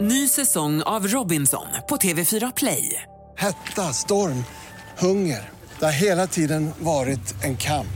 [0.00, 3.02] Ny säsong av Robinson på TV4 Play.
[3.38, 4.44] Hetta, storm,
[4.98, 5.48] hunger.
[5.78, 7.86] Det har hela tiden varit en kamp.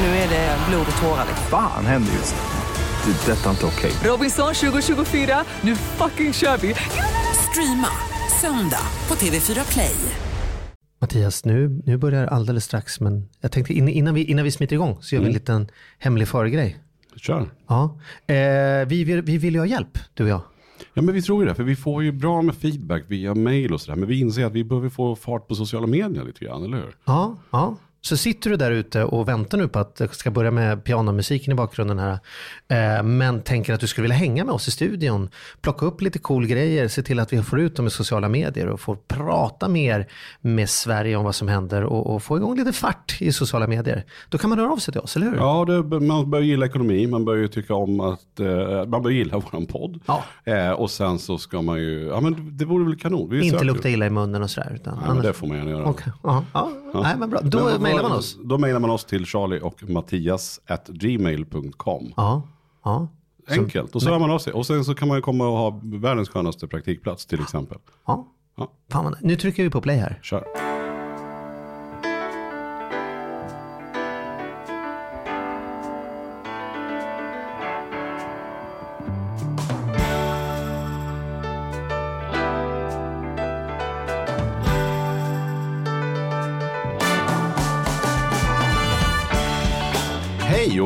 [0.00, 1.26] Nu är det blod och tårar.
[1.50, 3.12] Fan händer just nu.
[3.12, 3.32] Det.
[3.32, 3.92] är Detta är inte okej.
[4.04, 6.74] Robinson 2024, nu fucking kör vi!
[7.50, 7.88] Streama
[8.40, 9.94] söndag på TV4 Play.
[11.00, 14.76] Mattias, nu, nu börjar alldeles strax, men jag tänkte in- innan vi, innan vi smiter
[14.76, 15.68] igång så gör vi en liten
[15.98, 16.78] hemlig förgrej.
[17.16, 17.50] Kör.
[17.68, 17.98] Ja.
[18.26, 18.34] Eh,
[18.86, 20.40] vi, vill, vi vill ju ha hjälp, du och jag.
[20.94, 23.72] Ja men vi tror ju det, för vi får ju bra med feedback via mail
[23.72, 23.96] och sådär.
[23.96, 26.96] Men vi inser att vi behöver få fart på sociala medier lite grann, eller hur?
[27.04, 27.76] Ja, ja.
[28.04, 31.52] Så sitter du där ute och väntar nu på att det ska börja med pianomusiken
[31.52, 32.18] i bakgrunden här.
[32.68, 35.30] Eh, men tänker att du skulle vilja hänga med oss i studion.
[35.60, 38.66] Plocka upp lite cool grejer, se till att vi får ut dem i sociala medier
[38.66, 40.06] och får prata mer
[40.40, 44.04] med Sverige om vad som händer och, och få igång lite fart i sociala medier.
[44.28, 45.36] Då kan man höra av sig till oss, eller hur?
[45.36, 49.10] Ja, det, man bör gilla ekonomi, man bör ju tycka om att, eh, man bör
[49.10, 50.00] gilla våran podd.
[50.06, 50.24] Ja.
[50.44, 53.30] Eh, och sen så ska man ju, ja men det vore väl kanon.
[53.30, 54.72] Vi Inte lukta illa i munnen och sådär.
[54.74, 55.84] Utan Ja, men det får man gärna göra.
[55.84, 56.70] Okej, ja, ja.
[57.02, 57.40] Nej, men bra.
[57.42, 58.38] Då Men mejlar man oss.
[58.44, 62.12] Då mejlar man oss till charlie och mattias at gmail.com.
[62.16, 62.42] Ja,
[62.84, 63.08] ja.
[63.48, 64.52] Enkelt, och så hör man av sig.
[64.52, 67.78] Och sen så kan man ju komma och ha världens skönaste praktikplats till exempel.
[68.06, 68.26] ja.
[68.56, 68.72] Ja.
[68.90, 70.18] Fan, nu trycker vi på play här.
[70.22, 70.73] Kör.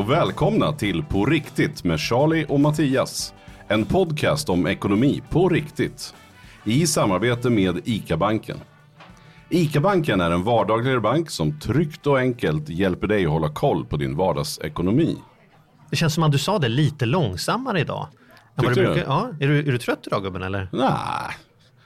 [0.09, 3.33] Och välkomna till På riktigt med Charlie och Mattias.
[3.67, 6.13] En podcast om ekonomi på riktigt.
[6.63, 8.57] I samarbete med ICA-banken.
[9.49, 13.97] ICA-banken är en vardagligare bank som tryggt och enkelt hjälper dig att hålla koll på
[13.97, 15.17] din vardagsekonomi.
[15.89, 18.07] Det känns som att du sa det lite långsammare idag.
[18.59, 18.93] Tyckte du du?
[18.93, 20.69] brukar- Ja, är, du, är du trött idag gubben eller?
[20.71, 21.35] Nej,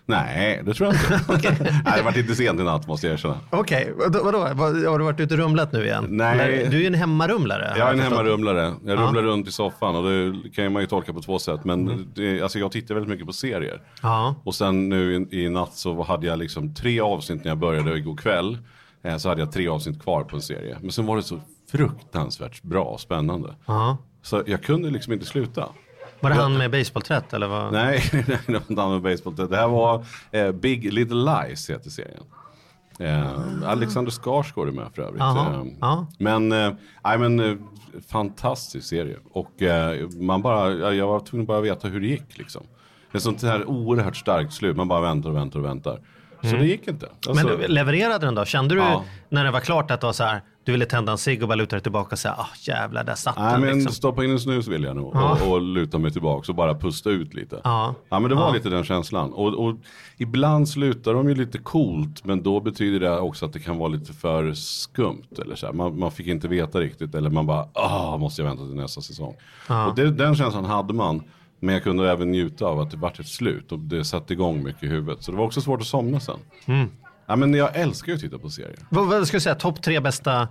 [0.06, 1.64] nej det tror jag inte.
[1.64, 3.38] nej, det har varit lite sent i natt måste jag erkänna.
[3.50, 4.38] Okej, vadå, vadå?
[4.54, 6.06] Vad- Har du varit ute och rumlat nu igen?
[6.10, 6.68] Nej.
[6.72, 7.74] Du är ju en hemmarumlare.
[7.78, 8.74] Jag är en hemmarumlare.
[8.86, 9.02] Jag Ja.
[9.02, 11.66] rumlar runt i soffan och det kan man ju tolka på två sätt.
[11.66, 13.82] Men det, alltså jag tittar väldigt mycket på serier.
[14.02, 14.36] Ja.
[14.44, 17.98] Och sen nu i, i natt så hade jag liksom tre avsnitt när jag började
[17.98, 18.58] igår kväll.
[19.04, 20.78] Eh, så hade jag tre avsnitt kvar på en serie.
[20.82, 21.40] Men sen var det så
[21.72, 23.56] fruktansvärt bra och spännande.
[23.66, 23.98] Ja.
[24.22, 25.70] Så jag kunde liksom inte sluta.
[26.24, 27.74] Var det han med basebollträtt eller vad?
[27.74, 29.36] Nej, det var inte han med baseball.
[29.36, 31.16] Det här var eh, Big Little
[31.48, 32.24] Lies heter serien.
[33.00, 35.20] Eh, Alexander Skarsgård är med för övrigt.
[35.20, 36.08] Jaha, Eh, ja.
[36.20, 36.72] Men, eh,
[37.04, 37.56] nej, men eh,
[38.10, 39.18] fantastisk serie.
[39.32, 42.64] Och eh, man bara, ja, jag var tvungen att bara veta hur det gick liksom.
[43.12, 44.78] Det är sånt här oerhört starkt slut.
[44.78, 46.00] Man bara väntar och väntar och väntar.
[46.42, 47.06] Så det gick inte.
[47.28, 47.60] Alltså, Mm.
[47.60, 48.46] Men levererade den då?
[48.46, 49.04] Kände du Ja.
[49.30, 51.48] när det var klart att det var så här, du ville tända en cigg och
[51.48, 53.94] bara luta dig tillbaka och säga, ah jävlar där satt Nej den men liksom.
[53.94, 55.38] stoppa in en snus vill jag nog Ja.
[55.46, 57.62] och, och luta mig tillbaka och bara pusta ut lite.
[57.64, 57.96] Ja.
[58.10, 58.54] men det var Ja.
[58.54, 59.34] lite den känslan.
[59.34, 59.76] Och, och
[60.18, 63.90] ibland slutar de ju lite coolt men då betyder det också att det kan vara
[63.90, 65.28] lite för skumt.
[65.42, 65.74] Eller så.
[65.74, 69.02] Man, man fick inte veta riktigt eller man bara, ah måste jag vänta till nästa
[69.02, 69.36] säsong.
[69.70, 69.88] Ja.
[69.88, 71.24] Och det, den känslan hade man.
[71.60, 74.64] Men jag kunde även njuta av att det vart ett slut och det satte igång
[74.64, 75.24] mycket i huvudet.
[75.24, 76.38] Så det var också svårt att somna sen.
[76.66, 76.90] Mm.
[77.26, 78.80] Ja, men jag älskar ju att titta på serier.
[78.90, 80.48] Vad, vad ska du säga, topp tre bästa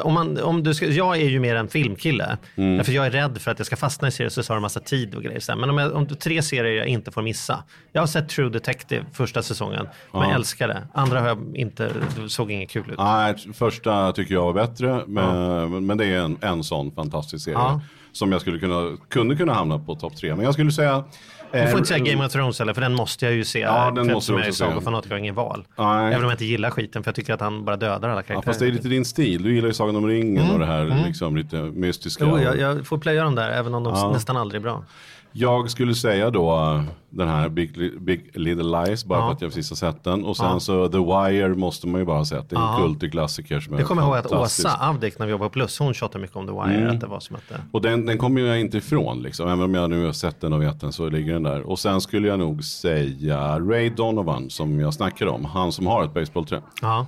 [0.00, 2.38] om man, om du ska, jag är ju mer en filmkille.
[2.54, 2.76] Mm.
[2.76, 4.80] Därför jag är rädd för att jag ska fastna i serier så tar det massa
[4.80, 5.56] tid och grejer.
[5.56, 7.64] Men om, jag, om du, tre serier jag inte får missa.
[7.92, 9.88] Jag har sett True Detective första säsongen.
[10.12, 10.86] Men jag älskar det.
[10.94, 11.90] Andra har jag inte,
[12.28, 12.98] såg inget kul ut.
[12.98, 15.02] Nej, första tycker jag var bättre.
[15.06, 17.58] Men, men det är en, en sån fantastisk serie.
[17.58, 17.80] Ja.
[18.12, 20.34] Som jag skulle kunna, kunde kunna hamna på topp tre.
[20.34, 21.04] Men jag skulle säga...
[21.52, 23.58] Du får inte säga Game of Thrones heller, för den måste jag ju se.
[23.58, 24.58] Ja, den för måste du också se.
[24.58, 25.64] sagofanatik har ingen val.
[25.78, 26.06] Nej.
[26.06, 28.36] Även om jag inte gillar skiten, för jag tycker att han bara dödar alla karaktärer.
[28.36, 29.42] Ja, fast det är lite din stil.
[29.42, 32.24] Du gillar ju Sagan om ringen och det här liksom lite mystiska.
[32.24, 32.36] Mm.
[32.36, 34.12] Jo, jag, jag får plöja dem där, även om de Ja.
[34.12, 34.84] nästan aldrig är bra.
[35.32, 39.26] Jag skulle säga då uh, den här Big, Big Little Lies, bara Ja.
[39.26, 40.24] för att jag precis har sett den.
[40.24, 40.60] Och sen Ja.
[40.60, 42.50] så The Wire måste man ju bara ha sett.
[42.50, 42.78] Det är en Ja.
[42.78, 44.32] kultig-klassiker som Jag kommer ihåg att.
[44.32, 46.80] Åsa Avdik, när vi jobbade på Plus, hon tjatade mycket om The Wire.
[46.80, 46.94] Mm.
[46.94, 47.60] Att det var som att det...
[47.72, 49.48] Och den, den kommer jag inte ifrån liksom.
[49.48, 51.60] Även om jag nu har sett den och vet den så ligger den där.
[51.60, 55.44] Och sen skulle jag nog säga Ray Donovan som jag snackade om.
[55.44, 56.62] Han som har ett baseballträ.
[56.82, 57.06] Ja.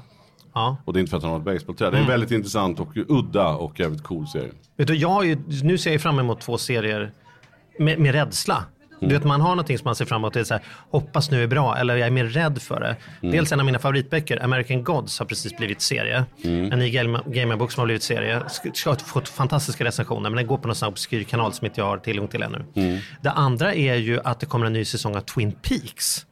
[0.55, 0.77] Ja.
[0.85, 1.87] Och det är inte för att han har ett baseballträ.
[1.87, 1.93] Mm.
[1.95, 4.51] Det är en väldigt intressant och udda och jävligt cool serie.
[4.77, 7.13] Vet du, jag har ju, nu ser jag fram emot två serier
[7.79, 8.65] med, med rädsla.
[9.01, 11.31] Du vet, man har någonting som man ser fram emot, det är så här, hoppas
[11.31, 12.97] nu är bra, eller jag är mer rädd för det.
[13.31, 16.25] Dels en av mina favoritböcker, American Gods, har precis blivit serie.
[16.43, 16.91] En ny
[17.27, 18.41] Gamerbok som har blivit serie.
[18.49, 21.67] Ska, ska ha fått fantastiska recensioner, men den går på någon sån obskyr kanal som
[21.67, 22.65] inte jag har tillgång till ännu.
[23.23, 26.27] Det andra är ju att det kommer en ny säsong av Twin Peaks.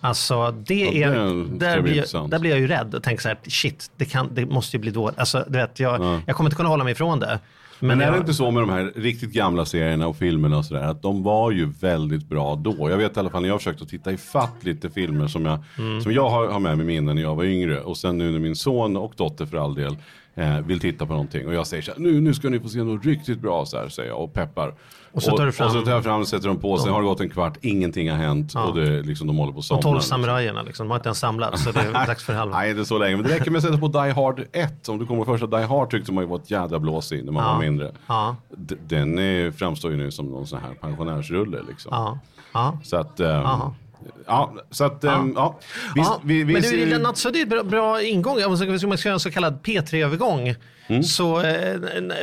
[0.00, 3.02] Alltså det Ja, är, det där, bli blir, jag- där blir jag ju rädd och
[3.02, 5.18] tänker så här, shit, det, kan, det måste ju bli dåligt.
[5.18, 7.38] Alltså, du vet, jag, jag kommer inte kunna hålla mig ifrån det.
[7.88, 10.64] Men, är jag- det inte så med de här riktigt gamla serierna och filmerna och
[10.64, 12.90] sådär att de var ju väldigt bra då.
[12.90, 15.44] Jag vet i alla fall när jag har försökt att titta ifatt lite filmer som
[15.46, 16.00] jag, Mm.
[16.02, 18.38] som jag har, har med mig minnen när jag var yngre och sen nu när
[18.38, 19.96] min son och dotter för all del
[20.34, 22.68] eh, vill titta på någonting och jag säger så här, nu, nu ska ni få
[22.68, 24.74] se något riktigt bra så här säger jag och peppar.
[25.14, 26.92] Och så tar du fram- och så tar jag fram och sätter dem på, sen
[26.92, 29.64] har det gått en kvart, ingenting har hänt och det, liksom, de håller på att
[29.64, 29.78] somna.
[29.78, 30.08] Och 12 liksom.
[30.10, 32.56] samurajerna liksom, de har inte ens samlats så det är dags för halva.
[32.58, 33.16] Nej, inte så länge.
[33.16, 34.88] Men det räcker med att sätta på Die Hard 1.
[34.88, 37.32] Om du kommer första Die Hard tyckte man ju var ett jädra blås i när
[37.32, 37.52] man Ja.
[37.52, 37.92] var mindre.
[38.06, 38.36] Ja.
[38.88, 41.88] Den är, framstår ju nu som någon sån här pensionärsrulle liksom.
[41.94, 42.18] Ja.
[42.52, 42.78] Ja.
[42.82, 43.74] Så att, Aha.
[44.26, 45.58] Ja, så att, ehm, ja.
[45.94, 48.44] Vi, ja, vi, vi men du, den Natsu, det är ett bra, ingång.
[48.44, 50.54] Om man ska- göra en så kallad P3-övergång.
[50.86, 51.02] Mm.
[51.02, 51.80] Så eh,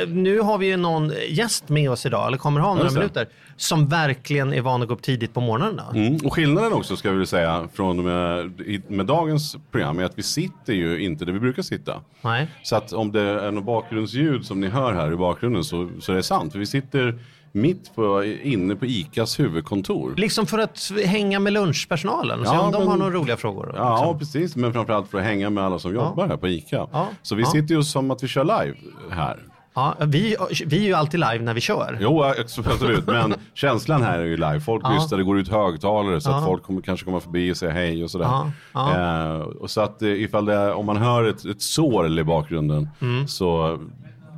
[0.08, 3.28] nu har vi ju någon gäst med oss idag, eller kommer ha om några minuter,
[3.56, 5.80] som verkligen är van att gå upp tidigt på morgonen.
[5.94, 8.52] Mm, och skillnaden också ska vi säga från med,
[8.88, 12.00] med dagens program är att vi sitter ju inte där vi brukar sitta.
[12.22, 12.46] Nej.
[12.62, 16.12] Så att om det är något bakgrundsljud som ni hör här i bakgrunden så, så
[16.12, 16.52] är det sant.
[16.52, 17.18] För vi sitter
[17.52, 20.14] mitt på, inne på ICAs huvudkontor.
[20.16, 23.36] Liksom för att hänga med lunchpersonalen och se Ja, om de men- har några roliga
[23.36, 23.72] frågor.
[23.76, 24.18] Ja, liksom.
[24.18, 24.56] precis.
[24.56, 26.86] Men framförallt för att hänga med alla som jobbar här på ICA.
[26.92, 27.08] Ja.
[27.22, 27.48] Så vi Ja.
[27.50, 28.76] sitter ju som att vi kör live
[29.10, 29.38] här.
[29.74, 30.36] Ja, vi,
[30.66, 31.98] vi är ju alltid live när vi kör.
[32.00, 33.06] Jo, absolut.
[33.06, 34.60] Men känslan här är ju live.
[34.60, 34.92] Folk Ja.
[34.94, 36.38] lyssnar, det går ut högtalare så Ja.
[36.38, 38.24] att folk kommer, kanske kommer förbi och säger hej och sådär.
[38.26, 39.34] Ja, ja.
[39.34, 42.88] Eh, och så att eh, ifall det om man hör ett, ett sål i bakgrunden
[43.00, 43.28] Mm.
[43.28, 43.78] så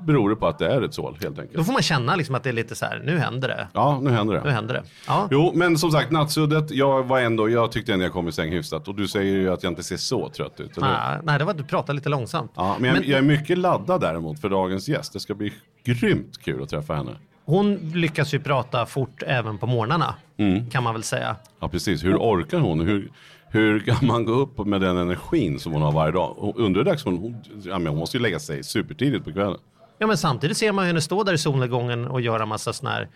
[0.07, 1.57] beror det på att det är ett sål helt enkelt.
[1.59, 3.69] Då får man känna liksom att det är lite så här, nu händer det.
[3.73, 4.45] Ja, nu händer det.
[4.45, 4.83] Nu händer det.
[5.07, 5.29] Ja.
[5.31, 8.53] Jo, men som sagt, nattsuddet, jag var ändå, jag tyckte ändå jag kom i säng
[8.53, 8.89] hyfsat.
[8.89, 10.77] Och du säger ju att jag inte ser så trött ut.
[10.81, 12.53] Nej, nej, det var att du pratade lite långsamt.
[12.55, 15.13] Ja, men jag, jag är mycket laddad däremot för dagens gäst.
[15.13, 15.53] Det ska bli
[15.85, 17.11] grymt kul att träffa henne.
[17.45, 20.71] Hon lyckas ju prata fort även på morgnarna, Mm.
[20.71, 21.37] kan man väl säga.
[21.61, 22.05] Ja, precis.
[22.05, 22.81] Hur orkar hon?
[22.81, 23.11] Hur,
[23.49, 26.53] hur kan man gå upp med den energin som hon har varje dag?
[26.57, 29.57] Underdags, hon, hon, ja, men hon måste ju lägga sig supertidigt på kvällen.
[30.03, 33.09] Ja, men samtidigt ser man henne stå där i solnedgången och göra massa sån här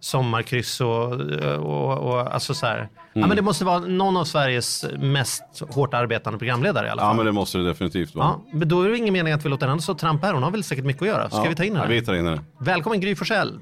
[0.00, 1.12] sommarkryss och,
[1.58, 2.76] och, och alltså så här.
[2.78, 2.88] Mm.
[3.12, 7.06] Ja, men det måste vara någon av Sveriges mest hårt arbetande programledare i alla Ja,
[7.08, 7.16] fall.
[7.16, 8.26] men det måste det definitivt vara.
[8.26, 10.34] Ja, men då är det ingen mening att vi låter henne stå och trampa här.
[10.34, 11.28] Hon har väl säkert mycket att göra.
[11.30, 11.48] Ska Ja.
[11.48, 11.94] vi ta in Ja, henne?
[11.94, 12.40] vi tar in henne.
[12.60, 13.58] Välkommen Gry Forssell.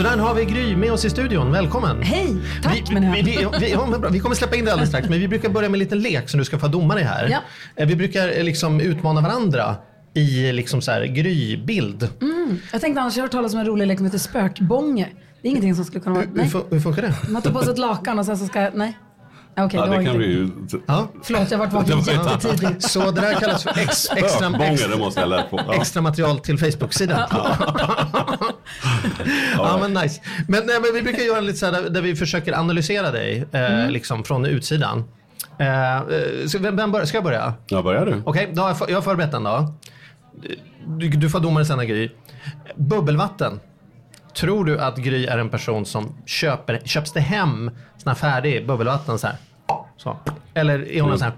[0.00, 1.52] Så där har vi Gry med oss i studion.
[1.52, 2.02] Välkommen.
[2.02, 3.24] Hej, tack vi, menar jag.
[3.24, 5.68] vi, vi, vi, ja, vi kommer släppa in dig alldeles strax, men vi brukar börja
[5.68, 7.28] med en liten lek som du ska få domare här.
[7.28, 7.38] Ja.
[7.76, 9.76] Eh, Vi brukar eh, liksom utmana varandra
[10.14, 12.08] i liksom så här Gry-bild.
[12.72, 15.08] Jag tänkte annars, jag har hört talas om en rolig lek som heter spökbånge.
[15.42, 16.26] Det är ingenting som skulle kunna vara...
[16.26, 16.50] Hur, Nej.
[16.70, 17.14] hur funkar det?
[17.30, 18.70] Man tar på sig ett lakan och sen så ska...
[18.74, 18.98] Nej.
[19.54, 20.48] Ja, Okej, Ja, det kan vi ju...
[20.86, 21.08] Ja.
[21.22, 22.82] Förlåt, jag har varit vaken jättetidigt.
[22.82, 24.16] Så det där kallas för ex, extra,
[24.66, 25.60] extra, det måste jag lära på.
[25.66, 25.74] Ja.
[25.74, 27.20] extra material till Facebook-sidan.
[29.56, 30.20] Ja, men nice.
[30.48, 33.44] Men, nej, men vi brukar göra lite så här där, där vi försöker analysera dig
[33.52, 35.04] eh, liksom från utsidan.
[35.58, 36.02] Eh, eh,
[36.48, 37.54] så vem, vem bör, ska jag börja?
[37.66, 38.22] Ja, börjar du?
[38.24, 39.74] Okej, då har jag, för- jag har förberett den då.
[40.86, 42.10] Du, du får domare sen Gry.
[42.76, 43.60] Bubbelvatten.
[44.36, 47.70] Tror du att Gry är en person som köper, köps det hem
[48.02, 49.36] sån här färdig bubbelvatten så här?
[49.96, 50.16] Så.
[50.54, 51.34] Eller är hon en sån här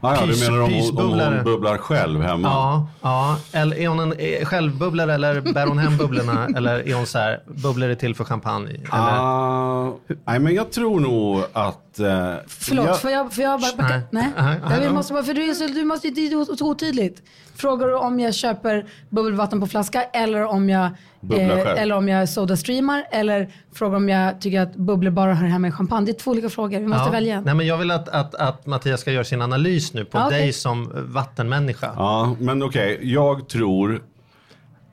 [0.00, 2.48] Ja, ja, du menar om, hon- om hon bubblar själv hemma?
[2.48, 3.38] Ja, ja.
[3.52, 6.46] Eller är hon en eh, självbubblare eller bär hon hem bubblorna?
[6.56, 8.70] eller är hon så här, bubblor är till för champagne?
[8.70, 8.84] Eller?
[8.92, 11.98] Ah, nej, men jag tror nog att...
[11.98, 13.94] Eh, Förlåt, jag, får jag, får jag bara backa?
[13.94, 14.02] Nej.
[14.10, 14.32] Nej.
[14.38, 17.22] Nej, nej, Jag måste bara, för du, är så, du måste, det är otydligt.
[17.58, 20.90] Frågar du om jag köper bubbelvatten på flaska eller om jag,
[21.30, 21.78] själv.
[21.78, 25.72] eller om jag sodastreamar eller frågar om jag tycker att bubblor bara hör hemma i
[25.72, 26.06] champagne.
[26.06, 26.80] Det är två olika frågor.
[26.80, 27.12] Vi måste Ja.
[27.12, 27.44] välja en.
[27.44, 30.28] Nej, men jag vill att, att, att Mattias ska göra sin analys nu på Ja,
[30.30, 31.92] dig som vattenmänniska.
[31.96, 32.98] Ja, men okej.
[33.02, 34.02] Jag tror...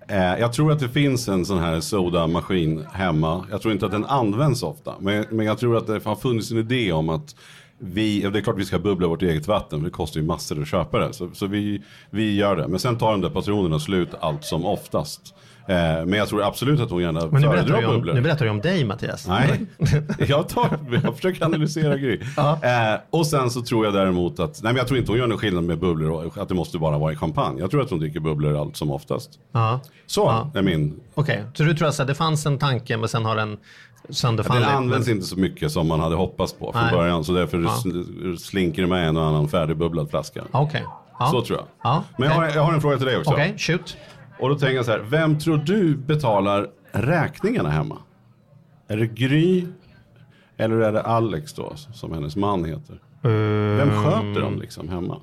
[0.08, 3.46] Eh, jag tror att det finns en sån här sodamaskin hemma.
[3.52, 4.94] Jag tror inte att den används ofta.
[5.00, 7.36] Men, men jag tror att det har funnits en idé om att
[7.84, 9.84] vi, ja, det är klart vi ska bubbla vårt eget vatten.
[9.84, 11.14] Det kostar ju massor att köpa det.
[11.14, 12.68] Så, så vi, vi gör det.
[12.68, 15.22] Men sen tar de där patronerna slut allt som oftast.
[15.68, 18.14] Eh, men jag tror absolut att hon gärna Men nu föredrar om, bubblor.
[18.14, 19.28] nu berättar du om dig Mattias.
[19.28, 19.66] Nej,
[20.28, 22.20] jag, tar, jag försöker analysera Gry.
[22.38, 25.28] Eh, och sen så tror jag däremot att, nej men jag tror inte hon gör
[25.28, 27.60] någon skillnad med bubblor och att det måste bara vara i champagne.
[27.60, 29.30] Jag tror att hon dricker bubblor allt som oftast.
[29.52, 29.80] Ja.
[30.06, 30.60] Så Ja.
[30.60, 31.00] är min.
[31.14, 33.58] Okej, så du tror alltså att det fanns en tanke men sen har den
[34.10, 34.64] sönderfallit?
[34.64, 36.92] Den används inte så mycket som man hade hoppats på från Nej.
[36.96, 37.24] början.
[37.24, 37.70] Så därför Ja.
[37.70, 40.44] sl- slinker det med en och annan färdigbubblad flaska.
[40.52, 40.86] Okej.
[41.20, 41.28] Ja.
[41.32, 41.68] Så tror jag.
[41.84, 43.32] Ja, Men jag har, jag har en fråga till dig också.
[43.32, 43.98] Okej, shoot.
[44.40, 47.98] Och då tänker jag så här, vem tror du betalar räkningarna hemma?
[48.88, 49.66] Är det Gry
[50.58, 53.00] eller är det Alex då, som hennes man heter?
[53.78, 55.18] Vem sköter dem liksom hemma?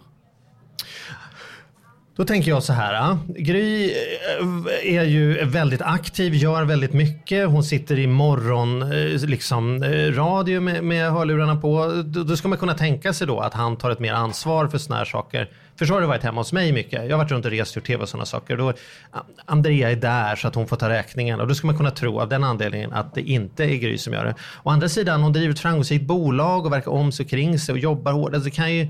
[2.21, 2.95] Då tänker jag så här.
[2.95, 7.49] Ah, Gry eh, är ju väldigt aktiv, gör väldigt mycket.
[7.49, 12.03] Hon sitter i morgon, eh, liksom, eh, radio med, med hörlurarna på.
[12.05, 14.79] Då, då ska man kunna tänka sig då att han tar ett mer ansvar för
[14.79, 15.49] såna här saker.
[15.77, 17.05] För så har det varit hemma hos mig mycket.
[17.05, 18.57] Jag har varit runt och rest, gjort tv och sådana saker.
[18.57, 18.73] Då,
[19.11, 21.41] ah, Andrea är där så att hon får ta räkningen.
[21.41, 24.13] Och då ska man kunna tro av den anledningen att det inte är Gry som
[24.13, 24.35] gör det.
[24.63, 27.73] Å andra sidan, hon driver ett framgångsrikt bolag och verkar om sig och kring sig
[27.73, 28.35] och jobbar hårt.
[28.35, 28.89] Alltså, det kan ju,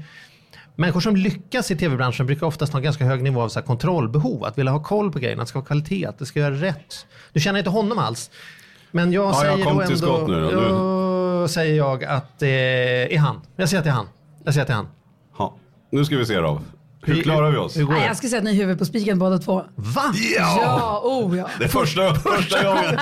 [0.80, 4.44] Människor som lyckas i tv-branschen brukar oftast ha en ganska hög nivå av så kontrollbehov.
[4.44, 6.54] Att vilja ha koll på grejerna, att det ska vara kvalitet, att det ska göra
[6.54, 7.06] rätt.
[7.32, 8.30] Du känner inte honom alls.
[8.90, 10.60] Men jag Ja, jag säger kom då till ändå, skott nu då.
[11.40, 13.40] Då säger jag att det är han.
[13.56, 14.08] Jag säger att det är han.
[14.44, 14.88] Jag säger att det är han.
[15.38, 15.54] Ja.
[15.90, 16.60] Nu ska vi se då.
[17.02, 17.76] Hur klarar vi oss?
[17.76, 18.06] Hur går Nej, det?
[18.06, 19.64] jag skulle säga att ni är huvudet på spiken båda två.
[19.74, 20.02] Va?
[20.36, 21.48] Ja, oh ja.
[21.58, 22.98] Det är första, första gången.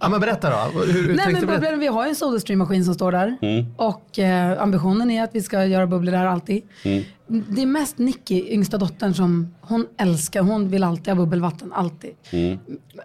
[0.00, 0.80] Ja, men berätta då.
[0.80, 3.36] Hur, hur Nej men bubblan, vi har ju en Sodastream-maskin som står där.
[3.42, 3.66] Mm.
[3.76, 6.62] Och eh, ambitionen är att vi ska göra bubblor där alltid.
[6.82, 7.04] Mm.
[7.26, 10.42] Det är mest Nicky, yngsta dottern, som hon älskar.
[10.42, 12.10] Hon vill alltid ha bubbelvatten, alltid.
[12.30, 12.58] Mm.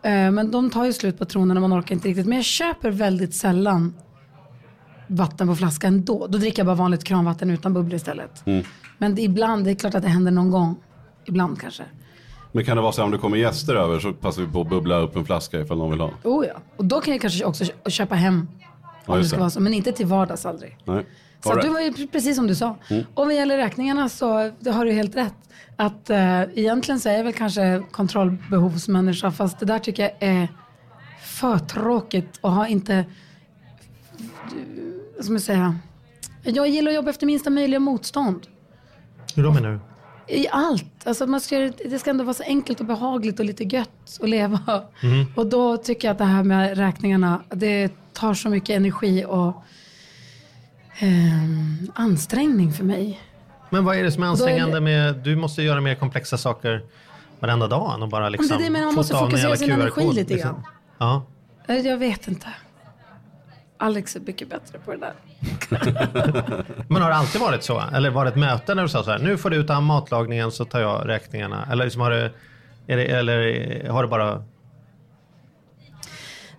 [0.03, 2.27] Eh, men de tar ju slut på tronen och man orkar inte riktigt.
[2.27, 3.93] Men jag köper väldigt sällan
[5.09, 6.27] vatten på flaska ändå.
[6.27, 8.47] Då dricker jag bara vanligt kranvatten utan bubblor istället.
[8.47, 8.65] Mm.
[8.97, 10.75] Men det, ibland, det är klart att det händer någon gång.
[11.25, 11.83] Ibland kanske.
[12.51, 14.61] Men kan det vara så här, om det kommer gäster över så passar vi på
[14.61, 16.11] att bubbla upp en flaska ifall någon vill ha?
[16.23, 16.53] Oh ja.
[16.77, 18.47] Och då kan jag kanske också kö- köpa hem.
[18.61, 18.67] Ja,
[19.05, 19.39] Om det just ska det.
[19.39, 19.59] vara så.
[19.59, 20.77] Men inte till vardags aldrig.
[20.85, 21.05] Nej.
[21.43, 21.71] Så att right.
[21.73, 22.75] var ju precis som du sa.
[22.89, 23.03] Mm.
[23.13, 25.33] Och vad gäller räkningarna så det har du helt rätt.
[25.75, 30.47] Att eh, egentligen så är jag väl kanske kontrollbehovsmänniska fast det där tycker jag är
[31.23, 33.05] för tråkigt och har inte,
[35.23, 35.75] ska man säga,
[36.43, 38.47] jag gillar att jobba efter minsta möjliga motstånd.
[39.35, 39.79] Hur då menar du?
[40.35, 41.07] I allt.
[41.07, 44.29] Alltså man ska, det ska ändå vara så enkelt och behagligt och lite gött att
[44.29, 44.59] leva.
[45.03, 45.25] Mm.
[45.35, 49.63] Och då tycker jag att det här med räkningarna, det tar så mycket energi och
[50.99, 53.19] ehm, ansträngning för mig.
[53.69, 55.95] Men vad är det som är då är det- ansträngande med, du måste göra mer
[55.95, 56.81] komplexa saker
[57.39, 60.13] varenda dag än att bara liksom det är det, men man måste fokusera sin energi
[60.13, 60.51] lite liksom.
[60.51, 60.63] grann.
[60.97, 61.23] Ja.
[61.67, 62.47] Eh, Jag vet inte.
[63.81, 65.13] Alex är mycket bättre på det där.
[66.87, 67.83] Men har det alltid varit så?
[67.93, 70.51] Eller var det ett möte när du sa så här, nu får du ta matlagningen
[70.51, 71.67] så tar jag räkningarna?
[71.71, 72.31] Eller, liksom har, det,
[72.87, 74.43] är det, eller har det bara...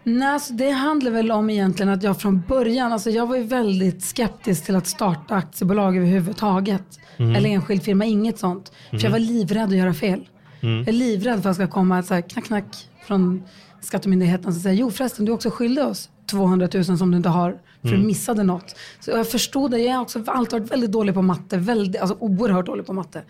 [0.02, 3.42] Nej, alltså det handlar väl om egentligen att jag från början, alltså jag var ju
[3.42, 7.00] väldigt skeptisk till att starta aktiebolag överhuvudtaget.
[7.16, 7.36] Mm.
[7.36, 8.72] Eller enskild firma, inget sånt.
[8.90, 10.28] För jag var livrädd att göra fel.
[10.60, 10.78] Mm.
[10.78, 13.42] Jag är livrädd för att det ska komma så här knack knack från
[13.80, 17.28] Skattemyndigheten som säger, jo förresten du är också skyldig oss 200 000 som du inte
[17.28, 17.50] har
[17.82, 18.00] för Mm.
[18.00, 18.76] du missade något.
[19.00, 22.16] Så jag förstod det, jag har också alltid varit väldigt dålig på matte, väldigt, alltså
[22.20, 23.22] oerhört dålig på matte.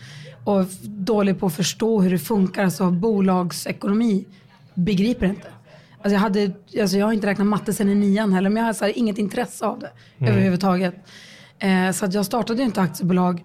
[0.44, 4.24] Och dålig på att förstå hur det funkar, alltså bolagsekonomi,
[4.74, 5.46] begriper inte.
[5.96, 8.68] Alltså jag, hade, alltså jag har inte räknat matte sen i nian heller, men jag
[8.68, 10.32] har så här inget intresse av det Mm.
[10.32, 10.94] överhuvudtaget.
[11.58, 13.44] Eh, så att jag startade ju inte aktiebolag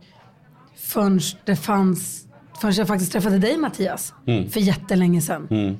[0.78, 2.26] förrän det fanns,
[2.62, 4.50] förrän jag faktiskt träffade dig Mattias, Mm.
[4.50, 5.78] för jättelänge sedan.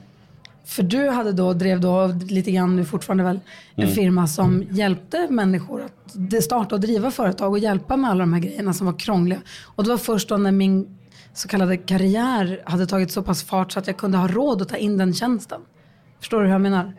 [0.66, 3.40] För du hade då, drev då lite grann, nu fortfarande väl,
[3.76, 3.96] en Mm.
[3.96, 8.40] firma som hjälpte människor att starta och driva företag och hjälpa med alla de här
[8.40, 9.42] grejerna som var krångliga.
[9.76, 10.98] Och det var först då när min
[11.34, 14.70] så kallade karriär hade tagit så pass fart så att jag kunde ha råd att
[14.70, 15.62] ta in den tjänsten.
[16.20, 16.94] Förstår du hur jag menar?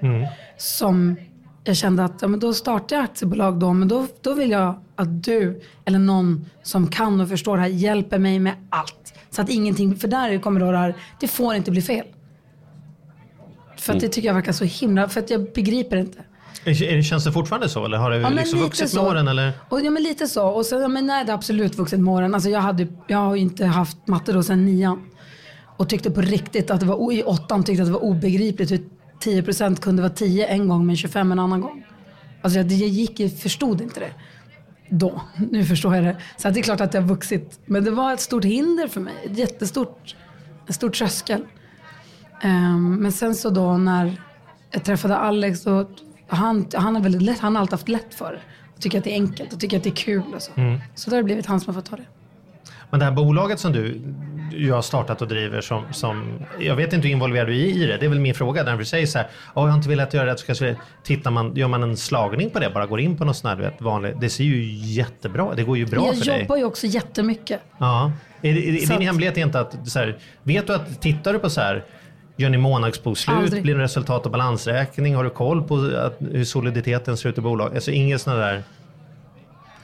[0.59, 1.17] Som
[1.65, 4.81] jag kände att ja, men då startar jag aktiebolag då, men då, då vill jag
[4.97, 9.15] att du eller någon som kan och förstår det här hjälper mig med allt.
[9.31, 12.07] Så att ingenting, för där kommer då det här, det får inte bli fel.
[13.87, 16.19] För att det tycker jag verkar så himla, för att jag begriper inte.
[17.03, 17.85] Känns det fortfarande så?
[17.85, 19.03] Eller har det Ja, liksom vuxit så.
[19.03, 19.29] med åren?
[19.29, 19.53] Eller?
[19.69, 20.47] Och, ja men lite så.
[20.49, 22.35] Och sen, ja, men nej det har absolut vuxit med åren.
[22.35, 25.07] Alltså jag, hade, jag har ju inte haft matte då sedan nian.
[25.77, 28.81] Och tyckte på riktigt att det var, i åttan tyckte att det var obegripligt hur
[29.25, 31.85] 10% kunde vara 10 en gång men 25 en annan gång.
[32.43, 34.11] Alltså jag, det- jag gick, jag förstod inte det.
[34.91, 35.21] Då.
[35.51, 36.17] Nu förstår jag det.
[36.37, 37.61] Så att det är klart att det har vuxit.
[37.67, 39.15] Men det var ett stort hinder för mig.
[39.25, 40.17] Ett jättestort,
[40.67, 41.45] en stor tröskel.
[42.43, 44.13] Ehm, men sen så då när
[44.71, 45.87] jag träffade Alex så
[46.29, 48.41] han, han har väldigt lätt, han har alltid haft lätt för det.
[48.75, 50.53] Och tycker att det är enkelt och tycker att det är kul och så.
[50.95, 52.03] Så då har det blivit han som har fått ta det.
[52.91, 54.01] Men det här bolaget som du,
[54.51, 57.87] du har startat och driver som, som, jag vet inte hur involverad du är i
[57.87, 58.63] det, det är väl min fråga.
[58.63, 61.31] När du säger så här, "Åh, jag har inte velat göra det, så kanske tittar
[61.31, 63.81] man, gör man en slagning på det, bara går in på något sånt här, vet,
[63.83, 66.41] vanligt, det ser ju jättebra, det går ju bra jag för dig.
[66.41, 67.61] jobbar ju också jättemycket.
[67.79, 68.13] Ja.
[68.43, 71.39] Är, är, är din att- hemlighet inte att, så här, vet du att, tittar du
[71.39, 71.85] på så här,
[72.37, 73.63] gör ni månadsbokslut, Aldrig.
[73.63, 77.41] blir det resultat och balansräkning, har du koll på att, hur soliditeten ser ut i
[77.41, 77.75] bolaget?
[77.75, 78.63] Alltså inget sådana där,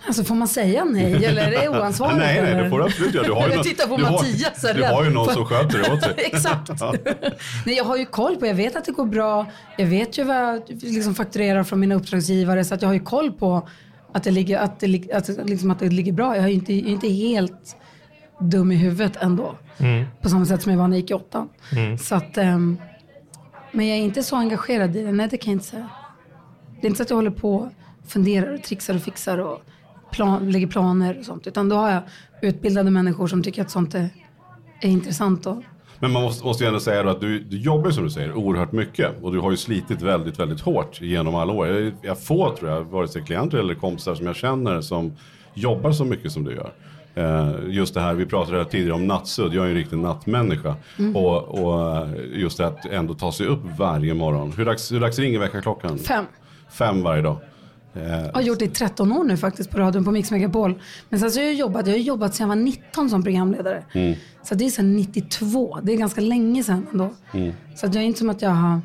[0.07, 2.19] Alltså får man säga nej eller är det oansvarigt?
[2.19, 3.27] Nej, nej, det får du absolut göra.
[3.27, 5.45] Du har ju någon- tittar på du har- Mattias, är Du har ju någon som
[5.47, 6.15] sköter det åt dig.
[6.33, 6.71] Exakt.
[7.67, 9.47] Nej, jag har ju koll på, jag vet att det går bra.
[9.79, 13.01] Jag vet ju vad jag liksom fakturerar från mina uppdragsgivare så att jag har ju
[13.01, 13.69] koll på
[14.13, 16.37] att det ligger, att det, att, liksom att det ligger bra.
[16.37, 17.77] Jag är ju inte, inte helt
[18.41, 19.55] dum i huvudet ändå.
[20.23, 21.49] På samma sätt som jag var när jag gick i åttan.
[21.99, 22.79] Så att, ehm,
[23.73, 25.89] men jag är inte så engagerad i det, nej det kan jag inte säga.
[26.81, 27.69] Det är inte så att jag håller på och
[28.07, 29.63] funderar och trixar och fixar och
[30.13, 31.47] plan, lägger planer och sånt.
[31.47, 32.03] Utan då har jag
[32.43, 34.09] utbildade människor som tycker att sånt är,
[34.81, 35.47] är intressant.
[35.47, 35.63] Och,
[35.99, 38.35] Men man måste, måste ju ändå säga då att du, du jobbar som du säger
[38.35, 41.69] oerhört mycket och du har ju slitit väldigt, väldigt hårt genom alla år.
[41.69, 45.13] Jag, jag får tror jag, vare sig klienter eller kompisar som jag känner som
[45.55, 46.73] jobbar så mycket som du gör.
[47.15, 50.77] Eh, just det här, vi pratade tidigare om nattsudd, jag är en riktig nattmänniska.
[51.15, 54.53] Och, och just det att ändå ta sig upp varje morgon.
[54.57, 55.99] Hur dags, hur dags ringer väckarklockan?
[55.99, 56.25] fem.
[56.71, 57.37] Fem varje dag.
[57.95, 60.75] Jag har gjort det i 13 år nu faktiskt på radion på Mix Megapol.
[61.09, 63.85] Men sen så har jag jobbat, jag har jobbat sedan jag var 19 som programledare.
[64.43, 67.11] Så det är sedan 92, det är ganska länge sedan ändå.
[67.77, 68.81] Så att jag är inte som att jag har,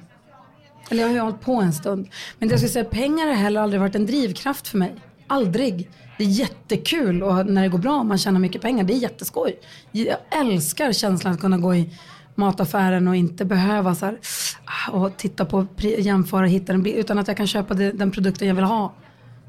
[0.90, 2.08] eller jag har ju hållit på en stund.
[2.40, 4.96] Men det jag skulle säga, pengar har heller aldrig varit en drivkraft för mig.
[5.28, 5.90] Aldrig.
[6.18, 8.98] Det är jättekul och när det går bra och man tjänar mycket pengar, det är
[8.98, 9.60] jätteskoj.
[9.92, 11.90] Jag älskar känslan att kunna gå i
[12.36, 14.20] mataffären och inte behöva så här,
[14.66, 17.92] ah, och titta på, pri- jämföra, hitta en bild, utan att jag kan köpa det,
[17.92, 18.94] den produkten jag vill ha.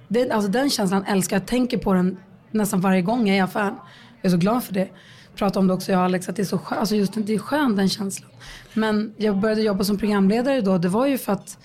[0.08, 1.40] Det, alltså den känslan älskar jag.
[1.40, 2.16] Jag tänker på den
[2.50, 3.74] nästan varje gång jag är i affären.
[4.22, 4.88] Jag är så glad för det.
[5.34, 7.34] Pratar om det också jag och Alex, att det är så skön, alltså just det
[7.34, 8.30] är skön den känslan.
[8.74, 11.58] Men jag började jobba som programledare då, det var ju för att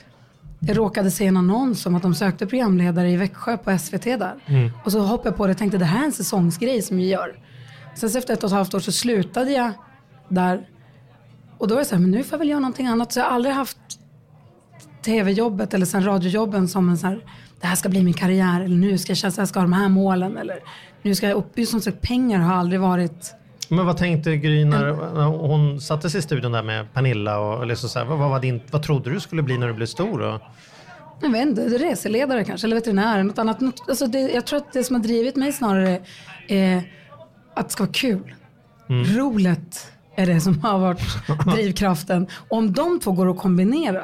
[0.67, 4.35] jag råkade se en annons om att de sökte programledare i Växjö på SVT där.
[4.85, 7.09] Och så hoppade jag på det och tänkte det här är en säsongsgrej som vi
[7.09, 7.39] gör.
[7.95, 9.71] Sen så efter ett och ett halvt år så slutade jag
[10.29, 10.67] där.
[11.57, 13.11] Och då var jag så här, men nu får jag väl göra någonting annat.
[13.11, 13.77] Så jag har aldrig haft
[15.05, 17.25] tv-jobbet eller sen radiojobben som en så här,
[17.61, 19.63] det här ska bli min karriär eller nu ska jag känna att jag ska ha
[19.63, 20.59] de här målen eller
[21.01, 21.57] nu ska jag upp.
[21.57, 23.35] Just som sagt, pengar har aldrig varit
[23.75, 27.39] Men vad tänkte Gry när när hon satte sig i studion där med Pernilla?
[27.39, 29.85] Och, liksom så här, vad, vad, din, vad trodde du skulle bli när du blev
[29.85, 30.21] stor?
[30.21, 30.41] Och,
[31.21, 33.23] Jag vet inte, reseledare kanske, eller veterinär.
[33.23, 33.59] Något annat.
[33.61, 36.01] Något, alltså det, jag tror att det som har drivit mig snarare
[36.47, 36.91] är
[37.53, 38.33] att det ska vara kul.
[38.87, 41.01] Roligt är det som har varit
[41.55, 42.27] drivkraften.
[42.49, 44.03] Om de två går att kombinera,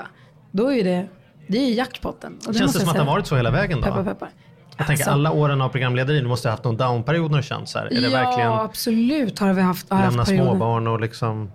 [0.52, 1.08] då är det,
[1.48, 2.38] det är jackpotten.
[2.38, 3.84] Och känns måste det som att det har varit så hela vägen då?
[3.88, 4.30] Peppar, peppar.
[4.80, 7.44] Jag tänker Alltså, alla åren av programlederi, du måste ha haft någon downperiod när du
[7.44, 7.86] känt så här.
[7.86, 10.52] Är det ja, verkligen absolut har vi haft, har lämna haft perioder.
[10.52, 11.52] småbarn och liksom...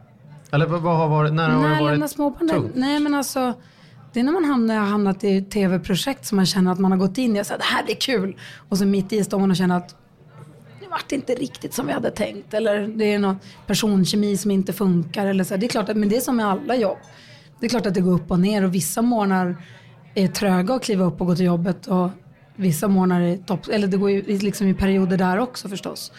[0.50, 2.48] Eller vad, vad har varit, när har Nej, det varit lämna småbarn.
[2.48, 2.72] tungt?
[2.74, 3.52] Nej, men alltså.
[4.12, 6.98] Det är när man hamnar, har hamnat i tv-projekt som man känner att man har
[6.98, 8.36] gått in i och sagt det här blir kul.
[8.68, 9.96] Och så mitt i står man och känner att
[10.80, 12.54] det vart inte riktigt som vi hade tänkt.
[12.54, 15.26] Eller det är någon personkemi som inte funkar.
[15.26, 15.56] Eller så.
[15.56, 16.98] Det är klart att, men det är som med alla jobb.
[17.60, 19.56] Det är klart att det går upp och ner och vissa morgnar
[20.14, 21.86] är tröga att kliva upp och gå till jobbet.
[21.86, 22.10] Och
[22.56, 26.12] vissa är topp, eller det går ju liksom i perioder där också förstås.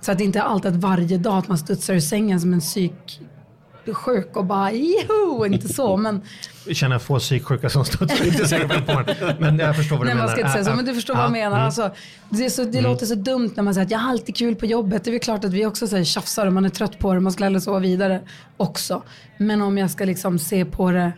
[0.00, 2.52] Så att det inte är alltid att varje dag att man studsar ur sängen som
[2.52, 3.20] en psyk
[3.86, 6.22] sjuk och bara joho, inte så men
[6.66, 9.36] Jag känner få psyksjuka som studsar inte säkert på morgonen.
[9.40, 10.36] Men jag förstår vad du nej man menar.
[10.36, 11.56] ska inte säga så men du förstår ja, vad jag menar.
[11.56, 11.66] mm.
[11.66, 11.90] Alltså,
[12.28, 14.66] det så, det låter så dumt när man säger att jag har alltid kul på
[14.66, 15.04] jobbet.
[15.04, 17.20] Det är väl klart att vi också säger tjafsar och man är trött på det,
[17.20, 18.20] man ska hellre sova vidare
[18.56, 19.02] också.
[19.38, 21.12] Men om jag ska liksom se på det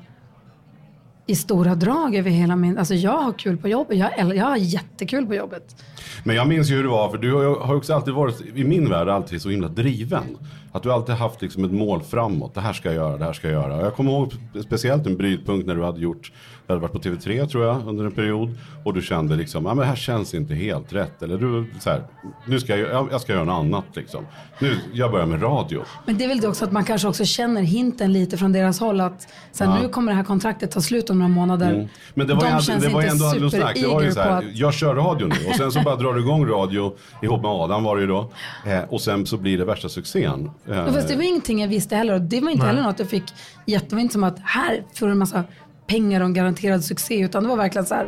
[1.27, 4.57] i stora drag över hela min, alltså jag har kul på jobbet, jag, jag har
[4.57, 5.85] jättekul på jobbet.
[6.25, 8.89] Men jag minns ju hur det var, för du har också alltid varit, i min
[8.89, 10.39] värld, alltid så himla driven.
[10.73, 12.55] Att du alltid haft liksom ett mål framåt.
[12.55, 13.77] Det här ska jag göra, det här ska jag göra.
[13.77, 14.33] Och jag kommer ihåg
[14.65, 16.33] speciellt en brytpunkt när du hade gjort,
[16.67, 18.59] du hade varit på TV3 tror jag under en period.
[18.85, 21.23] Och du kände liksom, ja men här känns inte helt rätt.
[21.23, 22.03] Eller du, så här,
[22.47, 24.27] nu ska jag, jag- jag ska göra något annat liksom.
[24.59, 25.83] Nu, jag börjar med radio.
[26.07, 29.01] Men det är väl också att man kanske också känner hinten lite från deras håll
[29.01, 31.75] att sen nu kommer det här kontraktet ta slut om några månader.
[31.75, 31.89] Mm.
[32.15, 33.75] Men det var, De ju känns det var ändå något snack.
[33.75, 36.15] Det var ju så här, att- jag kör radio nu och sen så bara drar
[36.15, 38.31] du igång radio ihop med Adam var det ju då.
[38.67, 40.51] Eh, och sen så blir det värsta succén.
[40.69, 42.99] Eh, Ja, fast det var ingenting jag visste heller och det var inte heller något
[42.99, 43.25] jag fick
[43.67, 45.45] jätte, inte som att här får du en massa
[45.87, 48.07] pengar och en garanterad succé utan det var verkligen så här.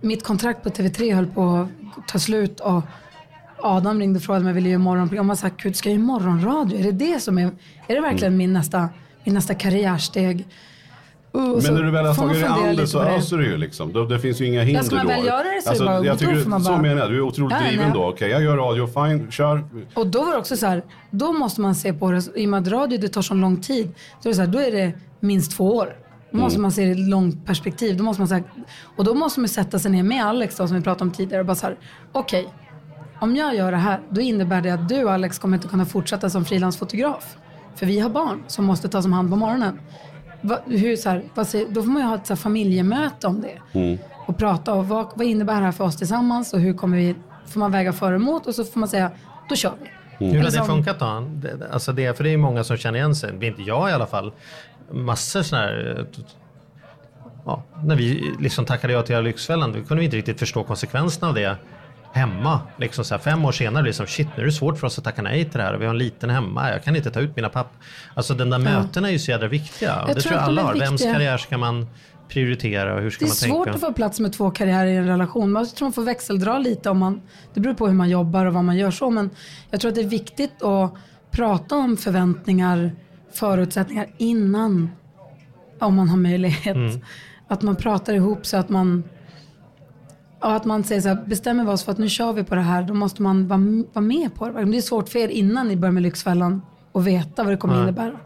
[0.00, 2.82] Mitt kontrakt på TV3 höll på att ta slut och
[3.62, 5.28] Adam ringde och frågade om jag ville göra morgonprogram.
[5.28, 6.78] Jag sa, gud ska jag göra morgonradio?
[6.78, 7.50] Är det det som är,
[7.86, 8.88] är det verkligen min, nästa,
[9.24, 10.46] min nästa karriärsteg?
[11.32, 13.56] Och så Men när du väl har tagit dig an det så öser du ju
[13.56, 13.92] liksom.
[13.92, 15.12] Det, det finns ju inga hinder ska man då.
[15.12, 17.16] väl göra det så det bara- jag då tycker, man Så bara- menar jag, du
[17.16, 17.94] är otroligt Ja, driven nej.
[17.94, 18.08] då.
[18.08, 19.64] Okej, jag gör radio, fine, kör.
[19.94, 22.48] Och då var det också så här, då måste man se på det, i och
[22.50, 24.72] med att radio det tar så lång tid, så är det så här, då är
[24.72, 25.96] det minst två år.
[26.36, 27.96] Då måste man se det i ett långt perspektiv.
[27.96, 28.42] Då måste man säga,
[28.96, 31.40] och då måste man sätta sig ner med Alex då, som vi pratade om tidigare
[31.40, 31.76] och bara så här,
[32.12, 32.48] okej,
[33.20, 36.30] om jag gör det här, då innebär det att du Alex kommer inte kunna fortsätta
[36.30, 37.36] som frilansfotograf.
[37.74, 39.80] För vi har barn som måste tas om hand på morgonen.
[40.40, 43.26] Va, hur, så här, vad säger, då får man ju ha ett så här, familjemöte
[43.26, 43.58] om det.
[44.26, 47.14] Och prata om vad, vad innebär det här för oss tillsammans och hur kommer vi,
[47.46, 49.10] får man väga för och emot och så får man säga,
[49.48, 49.88] då kör vi.
[50.26, 51.28] Hur har det funkat då?
[51.34, 53.62] Det- Alltså det, för det är ju många som känner igen sig, det är inte
[53.62, 54.32] jag i alla fall.
[54.90, 56.06] Massor sådana här...
[57.44, 61.28] Ja, när vi liksom tackade ja till Lyxfällan, då kunde vi inte riktigt förstå konsekvenserna
[61.28, 61.56] av det
[62.12, 62.60] hemma.
[62.76, 64.86] Liksom så här, fem år senare blir det som shit nu är det svårt för
[64.86, 65.74] oss att tacka nej till det här.
[65.76, 67.72] Vi har en liten hemma, jag kan inte ta ut mina papp.
[68.14, 69.94] Alltså den där mötena är ju så jädra viktiga.
[70.06, 70.74] Jag det tror tror jag alla har.
[70.74, 71.86] Vems karriär ska man
[72.28, 73.76] prioritera och hur ska Det är man svårt tänka?
[73.76, 75.52] att få plats med två karriärer i en relation.
[75.52, 77.20] Man- tror man får växeldra lite om man,
[77.54, 79.10] det beror på hur man jobbar och vad man gör så.
[79.10, 79.30] Men
[79.70, 80.94] jag tror att det är viktigt att
[81.30, 82.92] prata om förväntningar,
[83.36, 84.90] förutsättningar innan,
[85.78, 86.76] om man har möjlighet.
[86.76, 87.00] Mm.
[87.48, 89.04] Att man pratar ihop så att man,
[90.40, 92.54] ja, att man säger så här, bestämmer vi oss för att nu kör vi på
[92.54, 93.60] det här, då måste man vara,
[93.92, 94.64] vara med på det.
[94.64, 97.82] Det är svårt för er innan ni börjar med Lyxfällan och veta vad det kommer
[97.82, 98.16] innebära.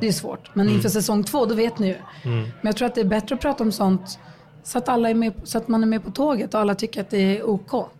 [0.00, 0.50] Det är svårt.
[0.54, 1.96] Men inför säsong två, då vet ni ju.
[2.24, 4.18] Men jag tror att det är bättre att prata om sånt
[4.62, 7.00] så att, alla är med, så att man är med på tåget och alla tycker
[7.00, 7.90] att det är OK.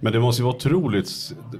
[0.00, 1.08] Men det måste ju vara otroligt,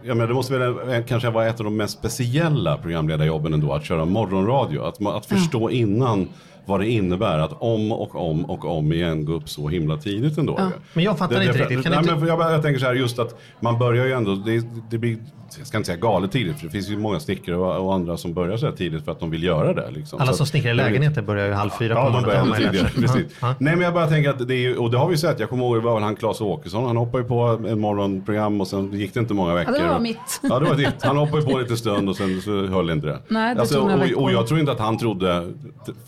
[0.05, 3.85] jag menar, det måste väl kanske vara ett av de mest speciella programledarjobben ändå, att
[3.85, 4.81] köra morgonradio.
[4.81, 6.29] Att, att förstå innan
[6.69, 10.39] vad det innebär att om och om och om igen gå upp så himla tidigt
[10.39, 10.57] ändå.
[10.59, 10.65] ju.
[10.93, 11.83] Men jag fattar Det- inte det- riktigt.
[11.83, 14.35] Kan nej, inte- men jag, jag tänker så här, just att man börjar ju ändå,
[14.35, 15.17] det, det blir,
[15.59, 18.17] jag ska inte säga galet tidigt, för det finns ju många snickare och, och andra
[18.17, 19.91] som börjar så här tidigt för att de vill göra det.
[19.91, 20.21] Liksom.
[20.21, 22.27] Alla Så som att- snickrar i lägenheter börjar ju halv fyra på Ja, de morgonen.
[22.29, 22.89] börjar ännu man ju tidigare.
[22.95, 23.37] Precis.
[23.41, 23.55] Ja.
[23.59, 25.41] Nej, men jag bara tänker att det är ju, och det har vi ju sett.
[25.41, 26.85] Jag kommer ihåg, det var väl han Claes Åkesson.
[26.87, 29.73] Han hoppade ju på en morgonprogram och sen gick det inte många veckor.
[29.73, 30.41] det var Och- mitt.
[30.43, 31.03] Ja, det var ditt.
[31.03, 33.13] Han hoppade ju på lite stund och sen så höll inte det.
[33.15, 35.53] Alltså, Nej, det tog några och, och jag tror inte att han trodde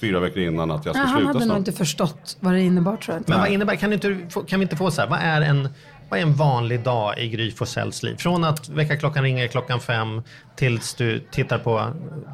[0.01, 1.59] fyra veckor innan att jag skulle han sluta hade nog snart.
[1.59, 3.31] inte förstått vad det innebar tror jag inte.
[3.31, 5.69] Men vad innebär, kan, du inte, kan vi inte få så här, vad är en,
[6.09, 8.17] vad är en vanlig dag i Gry Forssells liv?
[8.17, 10.23] Från att väckarklockan ringer klockan fem
[10.57, 11.87] tills du tittar på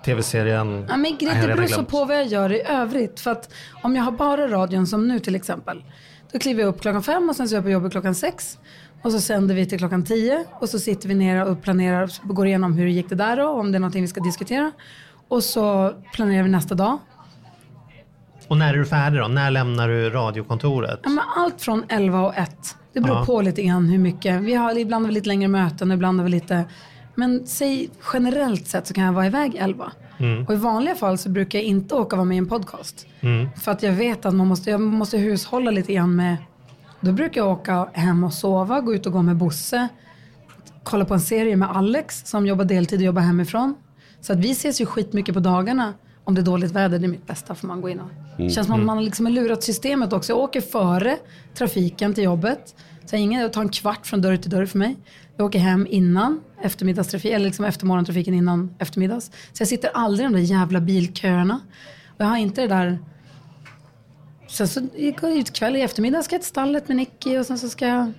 [0.04, 0.86] tv-serien.
[0.88, 3.20] Ja, men har det beror så på vad jag gör i övrigt.
[3.20, 3.52] För att
[3.82, 5.84] om jag har bara radion som nu till exempel.
[6.32, 8.58] Då kliver jag upp klockan fem och sen så är jag på jobbet klockan sex.
[9.02, 10.44] Och så sänder vi till klockan tio.
[10.60, 13.48] Och så sitter vi ner och planerar och går igenom hur gick det där då.
[13.48, 14.72] Om det är någonting vi ska diskutera.
[15.28, 16.98] Och så planerar vi nästa dag.
[18.48, 19.28] Och när är du färdig då?
[19.28, 21.00] När lämnar du radiokontoret?
[21.04, 22.76] Ja, allt från 11 och 1.
[22.92, 23.24] Det beror Ja.
[23.24, 24.40] på lite grann hur mycket.
[24.40, 26.64] Vi har ibland har vi lite längre möten, ibland har vi lite...
[27.14, 29.92] Men säg generellt sett så kan jag vara iväg 11.
[30.48, 33.06] Och i vanliga fall så brukar jag inte åka och vara med i en podcast.
[33.62, 36.36] För att jag vet att man måste, jag måste hushålla lite grann med...
[37.00, 39.88] Då brukar jag åka hem och sova, gå ut och gå med Bosse.
[40.82, 43.74] Kolla på en serie med Alex som jobbar deltid och jobbar hemifrån.
[44.20, 45.92] Så att vi ses ju skitmycket på dagarna.
[46.26, 48.10] Om det är dåligt väder, det är mitt bästa för man går in och...
[48.36, 50.32] Det känns som att man liksom har lurat systemet också.
[50.32, 51.18] Jag åker före
[51.54, 52.74] trafiken till jobbet.
[53.04, 54.96] Så ingen, det tar en kvart från dörr till dörr för mig.
[55.36, 59.26] Jag åker hem innan eftermiddagstrafik, eller liksom efter morgontrafiken innan eftermiddags.
[59.26, 61.60] Så jag sitter aldrig i de där jävla bilköerna.
[62.08, 62.98] Och jag har inte det där...
[64.48, 67.46] Sen så gick jag ut kväll i eftermiddag, ska jag till stallet med Nicky och
[67.46, 68.12] sen så ska jag...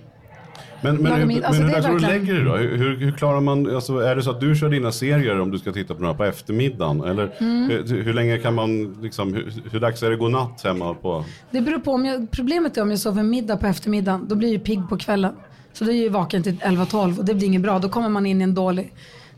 [0.82, 1.46] Men, men, hur, middag.
[1.46, 2.56] Alltså, men hur du verkligen- lägger det då?
[2.56, 5.58] Hur, hur klarar man, alltså, är det så att du kör dina serier om du
[5.58, 7.00] ska titta på några på eftermiddagen?
[7.04, 7.68] Eller Mm.
[7.70, 11.24] hur, hur länge kan man, liksom, hur, hur dags är det godnatt hemma på?
[11.50, 11.92] Det beror på.
[11.92, 14.26] Om jag, problemet är om jag sover middag på eftermiddagen.
[14.28, 15.32] Då blir jag ju pigg på kvällen.
[15.72, 17.78] Så då är jag ju vaken till 11-12 och det blir inget bra.
[17.78, 18.92] Då kommer man in i en dålig...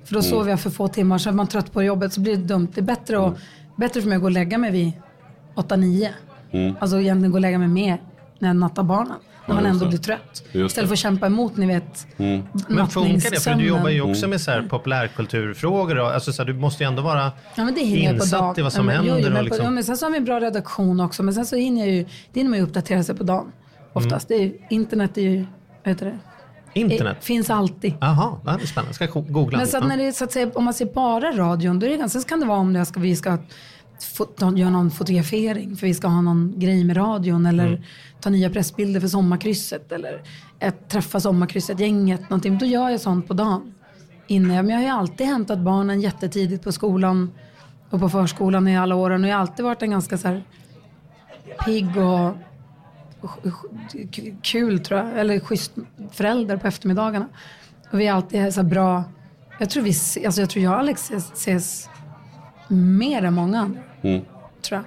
[0.04, 1.18] För då sover jag för få timmar.
[1.18, 2.68] Så är man trött på jobbet så blir det dumt.
[2.74, 3.38] Det är bättre, att,
[3.76, 4.92] bättre för mig att gå och lägga mig vid
[5.56, 6.08] 8-9.
[6.78, 8.00] Alltså egentligen gå och lägga mig mer
[8.38, 9.16] när jag nattar barnen.
[9.54, 9.88] När man ändå det.
[9.88, 10.44] blir trött.
[10.52, 10.58] det.
[10.58, 13.40] Istället för att kämpa emot, ni vet, Men funkar det?
[13.40, 15.98] För du jobbar ju också med så här populärkulturfrågor.
[15.98, 18.88] Och, alltså, så här, du måste ju ändå vara Ja, det insatt i vad som
[18.88, 19.22] ja, men, händer.
[19.22, 21.22] jo, men, och liksom, ja, men sen så har vi en bra redaktion också.
[21.22, 23.52] Men sen så hinner jag ju, det hinner man ju uppdatera sig på dagen.
[23.92, 24.28] Oftast.
[24.28, 25.38] Det är, ju- internet är ju,
[25.84, 26.18] vad heter det?
[26.74, 27.16] internet?
[27.20, 27.94] Eh, finns alltid.
[28.00, 28.94] Jaha, det är spännande.
[28.94, 29.58] Ska jag go- googla.
[29.58, 31.96] Men så när det så att säga, om man ser bara radion, då är det
[31.96, 33.38] ganska, sen kan det vara om det ska, vi ska
[34.56, 37.82] göra någon fotografering för vi ska ha någon grej med radion eller Mm.
[38.20, 40.22] ta nya pressbilder för sommarkrysset eller
[40.58, 42.58] ett, träffa sommarkrysset, gänget, någonting.
[42.58, 43.74] Då gör jag sånt på dagen.
[44.26, 44.62] Inne.
[44.62, 47.30] Men jag har ju alltid hämtat barnen jättetidigt på skolan
[47.90, 50.42] och på förskolan i alla åren och jag har alltid varit en ganska så här
[51.64, 52.34] pigg och
[54.42, 55.72] kul tror jag, eller schysst
[56.12, 57.28] förälder på eftermiddagarna.
[57.92, 59.04] Och vi är alltid så här bra,
[59.58, 59.90] jag tror vi,
[60.26, 61.88] alltså jag tror jag och Alex ses, ses
[62.68, 63.80] mer än många andra.
[64.02, 64.20] Mm.
[64.62, 64.84] Tror jag.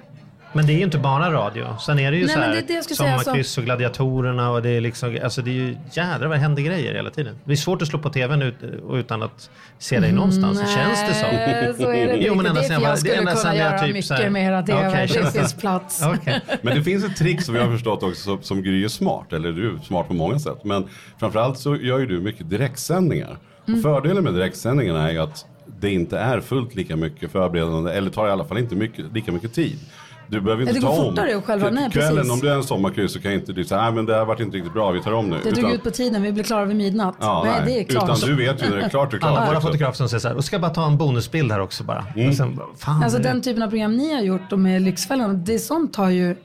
[0.56, 1.76] Men det är ju inte bara radio.
[1.80, 4.62] Sen är det ju Nej, så här det är det jag sommarkryss och gladiatorerna och
[4.62, 7.38] det är liksom, alltså det är ju jädrar vad händer grejer hela tiden.
[7.44, 8.54] Det är svårt att slå på tvn ut,
[8.92, 11.84] utan att se dig någonstans, känns det som.
[11.84, 13.66] Så är det Jo, men det sen jag jag det skulle ända kunna sen jag
[13.66, 15.32] göra typ mycket så här- mer att det, det det.
[15.32, 16.02] finns plats.
[16.14, 16.40] Okej.
[16.62, 19.32] Men det finns ett trick som vi har förstått också som, som Gry är smart,
[19.32, 20.64] eller du är smart på många sätt.
[20.64, 23.38] Men framförallt så gör ju du mycket direktsändningar.
[23.68, 23.82] Mm.
[23.82, 25.46] Fördelen med direktsändningarna är ju att
[25.80, 29.32] det inte är fullt lika mycket förberedande, eller tar i alla fall inte mycket, lika
[29.32, 29.78] mycket tid.
[30.26, 31.04] Du behöver inte det går ta om.
[31.10, 32.32] fortare och själva- nej, Kvällen, precis.
[32.32, 34.40] om du är en sommarkryss så kan inte du säga, nej men det här varit
[34.40, 35.36] inte riktigt bra, vi tar om nu.
[35.44, 37.16] Det drog ut på tiden, vi blev klara vid midnatt.
[37.20, 38.04] Ja, nej, det är klart.
[38.18, 39.38] Utan du vet ju när det är klart, det är klart.
[39.38, 41.60] Alla våra fotografer som säger så här, och ska jag bara ta en bonusbild här
[41.60, 42.04] också bara.
[42.16, 42.32] Mm.
[42.32, 45.58] Sen, fan, Alltså det- den typen av program ni har gjort och med Lyxfällan, det
[45.58, 46.36] sånt tar ju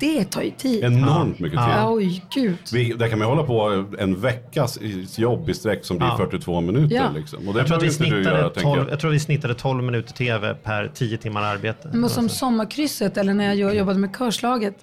[0.00, 0.84] det tar ju tid.
[0.84, 1.68] Enormt mycket tid.
[1.76, 2.56] Ja, oj, gud.
[2.72, 4.78] Vi, där kan man hålla på en veckas
[5.18, 6.16] jobb i sträck som blir Ja.
[6.16, 6.96] 42 minuter.
[6.96, 7.10] Ja.
[7.16, 7.48] Liksom.
[7.48, 8.90] Och det Jag tror, att vi snittade göra, tänker 12, jag.
[8.92, 11.90] jag tror vi snittade 12 minuter tv per 10 timmar arbete.
[11.92, 14.74] Men som sommarkrysset eller när jag jo- jobbade med körslaget.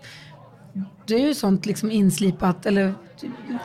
[1.07, 2.93] Det är ju sånt liksom inslipat, eller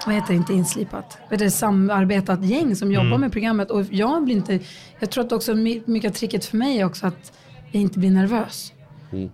[0.06, 3.70] vad heter det, inte inslipat, det är samarbetat gäng som jobbar med programmet.
[3.70, 4.58] Och jag blir inte,
[5.00, 7.32] jag tror att också my- mycket av tricket för mig är också att
[7.70, 8.72] jag inte blir nervös.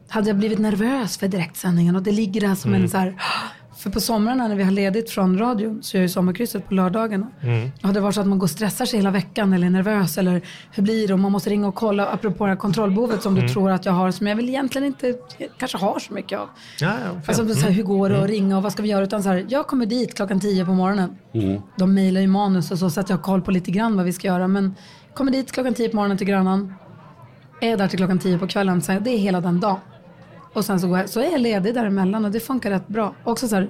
[0.09, 3.15] Hade jag blivit nervös för direktsändningen och det ligger där som en så här,
[3.79, 7.27] för på somrarna när vi har ledigt från radion så gör jag sommarkrysset på lördagarna.
[7.77, 9.71] Och hade det varit så att man går och stressar sig hela veckan eller är
[9.71, 13.23] nervös eller hur blir det och man måste ringa och kolla apropå det här kontrollbehovet
[13.23, 15.15] som du tror att jag har som jag väl egentligen inte
[15.59, 16.49] kanske har så mycket av.
[16.81, 17.21] Ja, ja.
[17.27, 19.05] Alltså så här, hur går det och ringa och vad ska vi göra?
[19.05, 21.17] Utan så här, jag kommer dit klockan 10 på morgonen.
[21.77, 24.05] De mejlar ju manus och så så att jag har koll på lite grann vad
[24.05, 24.49] vi ska göra.
[24.49, 24.75] Men
[25.15, 26.75] kommer dit klockan 10 på morgonen till Grönan.
[27.61, 28.83] Är där till klockan tio på kvällen.
[28.83, 29.79] Så det är hela den dagen.
[30.53, 33.15] Och sen så, går jag, så är jag ledig däremellan och det funkar rätt bra.
[33.25, 33.69] Också så här,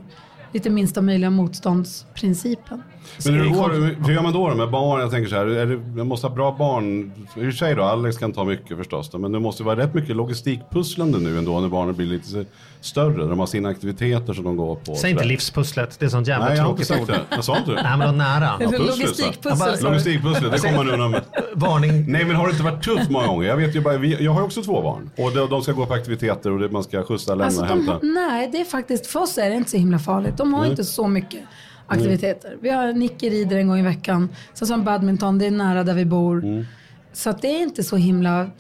[0.53, 2.83] lite minsta möjliga motståndsprincipen.
[3.25, 3.71] Men hur, går,
[4.07, 5.01] hur gör man då, med barn?
[5.01, 7.13] Jag tänker så här, är det, jag måste ha bra barn.
[7.17, 9.11] I och för sig då, Alex kan ta mycket förstås.
[9.11, 12.45] Då, men det måste vara rätt mycket logistikpusslande nu ändå när barnen blir lite
[12.81, 13.27] större.
[13.27, 14.95] De har sina aktiviteter som de går på.
[14.95, 17.07] Säg inte livspusslet, det är sånt jävla Nej, tråkigt ord.
[17.07, 17.21] det.
[17.31, 17.83] Jag sa inte det.
[17.83, 18.51] Nej, men det var nära.
[18.61, 19.01] Ja, pusslet, så.
[19.03, 19.85] Logistikpussel, sa du.
[19.85, 21.21] Logistikpusslet, det kommer man undan med.
[21.55, 22.13] Varning.
[22.13, 23.49] Nej men har det inte varit tufft många gånger?
[23.49, 25.11] Jag vet ju bara, vi- jag har ju också två barn.
[25.19, 27.69] Och de, de ska gå på aktiviteter och det, man ska skjutsa, lämna Alltså, de,
[27.69, 27.93] hämta.
[27.93, 30.37] har- nej, det är faktiskt, för oss är det inte så himla farligt.
[30.41, 31.41] De har inte så mycket
[31.87, 32.57] aktiviteter.
[32.61, 34.29] Vi har Nicky rider en gång i veckan.
[34.55, 36.67] Sen så har badminton, det är nära där vi bor.
[37.13, 38.51] Så att det är inte så himla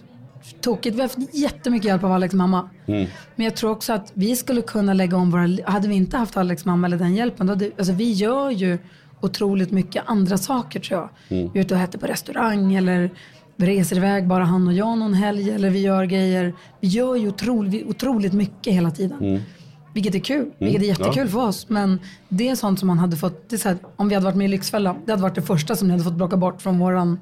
[0.60, 0.96] tokigt.
[0.96, 2.68] Vi har haft jättemycket hjälp av Alex mamma.
[3.36, 6.36] Men jag tror också att vi skulle kunna lägga om våra Hade vi inte haft
[6.36, 8.78] Alex mamma eller den hjälpen, då hade, alltså vi gör ju
[9.20, 11.08] otroligt mycket andra saker tror jag.
[11.52, 13.10] Vi är ute och äter på restaurang eller
[13.56, 16.54] vi reser iväg bara han och jag någon helg eller vi gör grejer.
[16.80, 19.42] Vi gör ju otroligt, otroligt mycket hela tiden.
[19.92, 21.68] Vilket är kul, vilket är jättekul för oss.
[21.68, 24.24] Men det är sånt som man hade fått, det är så här, om vi hade
[24.24, 26.62] varit med i Lyxfällan, det hade varit det första som ni hade fått plocka bort
[26.62, 27.20] från våran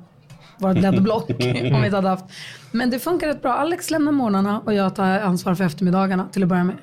[0.59, 2.24] vårt blädderblock om vi inte hade haft.
[2.72, 3.52] Men det funkar rätt bra.
[3.54, 6.76] Alex lämnar morgnarna och jag tar ansvar för eftermiddagarna till att börja med.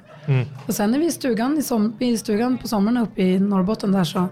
[0.67, 3.39] Och sen när vi är i stugan, i, som, i stugan på sommaren uppe i
[3.39, 4.27] Norrbotten där så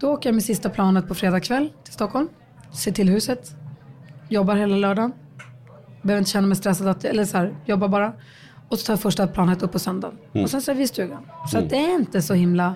[0.00, 2.28] då åker jag med sista planet på fredag kväll till Stockholm.
[2.72, 3.50] Ser till huset.
[4.28, 5.12] Jobbar hela lördagen.
[6.02, 8.12] Behöver inte känna mig stressad, att, eller så här, jobbar bara.
[8.72, 10.16] Och så tar första planet upp på söndagen.
[10.32, 11.26] Och sen så är vi i stugan.
[11.50, 12.74] Så att det är inte så himla...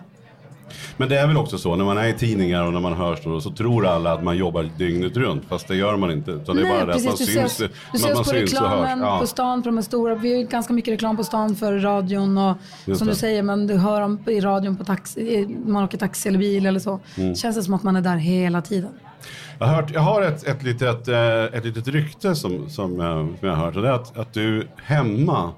[0.97, 3.19] Men det är väl också så när man är i tidningar och när man hörs
[3.25, 5.45] då, så tror alla att man jobbar dygnet runt.
[5.49, 6.45] Fast det gör man inte.
[6.45, 8.31] Så det är bara det att man du syns, ses, du man, ses man på
[8.31, 8.71] syns och hörs.
[8.81, 9.19] reklamen Ja.
[9.21, 10.15] på stan, på de stora.
[10.15, 13.13] Vi har ju ganska mycket reklam på stan för radion och Just som det.
[13.15, 16.67] du säger, men du hör dem i radion på taxi, man åker taxi eller bil
[16.67, 17.01] eller så.
[17.17, 17.35] Mm.
[17.35, 18.91] Känns det som att man är där hela tiden.
[19.59, 23.07] Jag har, hört, jag har ett, ett, litet, eh, ett litet rykte som, som, eh,
[23.39, 23.77] som jag har hört.
[23.77, 25.53] Och det är att, att du hemma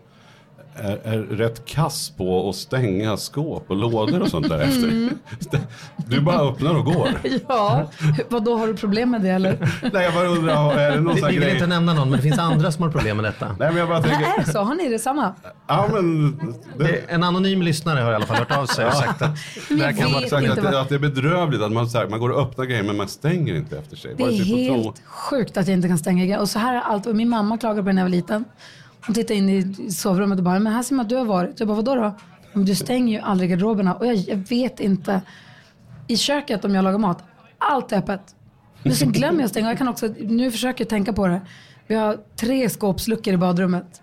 [0.78, 4.88] är, är rätt kass på att stänga skåp och lådor och sånt där efter.
[4.88, 5.10] Mm.
[6.06, 7.08] Du bara öppnar och går.
[7.48, 7.90] Ja,
[8.28, 9.58] vad då har du problem med det eller?
[9.92, 11.52] Nej, jag bara undrar, är det någon Vi, vi vill grej?
[11.52, 13.46] inte nämna någon, men det finns andra som har problem med detta.
[13.46, 14.58] Nej, men jag bara tänker, är det så?
[14.58, 15.34] Har ni det samma?
[15.66, 16.36] ja men...
[16.78, 19.36] Det, Det, en anonym lyssnare har i alla fall hört av sig och sagt att
[19.68, 22.20] det kan vara sagt att, det, att det är bedrövligt att man, så här, man
[22.20, 24.14] går och öppnar grejer men man stänger inte efter sig.
[24.16, 26.40] Det är helt sjukt att jag inte kan stänga grejer.
[26.40, 27.06] Och så här är allt.
[27.06, 28.44] Och min mamma klagade på det när jag var liten.
[29.08, 31.60] Hon tittade in i sovrummet och bara, men här ser man att du har varit.
[31.60, 32.14] Jag bara, vadå då?
[32.52, 33.94] Men du stänger ju aldrig garderoberna.
[33.94, 35.22] Och jag, jag vet inte.
[36.06, 37.24] I köket om jag lagar mat,
[37.58, 38.20] allt är öppet.
[38.82, 39.68] Men sen glömmer jag att stänga.
[39.68, 41.40] Jag kan också, nu försöker jag tänka på det.
[41.86, 44.02] Vi har tre skåpsluckor i badrummet.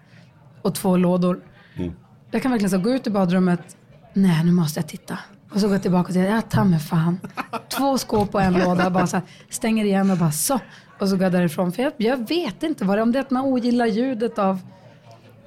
[0.61, 1.43] Och två lådor.
[2.31, 3.77] Jag kan verkligen så gå ut i badrummet.
[4.13, 5.19] Nej, nu måste jag titta.
[5.51, 7.19] Och så går jag tillbaka och säger, ja ta mig fan.
[7.77, 8.89] Två skåp och en låda.
[8.89, 10.59] Bara så här, stänger igen och bara så.
[10.99, 11.71] Och så går jag därifrån.
[11.71, 13.03] För jag, jag vet inte vad det är.
[13.03, 14.59] Om det är att man ogillar ljudet av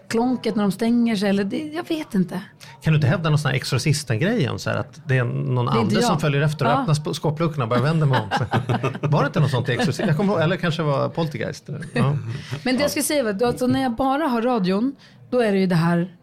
[0.08, 1.28] klonket när de stänger sig.
[1.28, 2.40] Eller det, jag vet inte.
[2.82, 5.80] Kan du inte hävda någon sån här exorcisten-grej så att det är någon är inte
[5.80, 6.80] ande som följer efter och Ja.
[6.80, 8.28] öppnar skåpluckorna och bara vänder mig om?
[9.10, 9.98] Var det inte något sånt i exorcist?
[10.06, 11.68] Jag kommer ihåg, eller kanske var poltergeist?
[11.94, 12.16] Ja.
[12.64, 14.94] Men det jag skulle säga var alltså, när jag bara har radion,
[15.30, 16.16] då är det ju det här,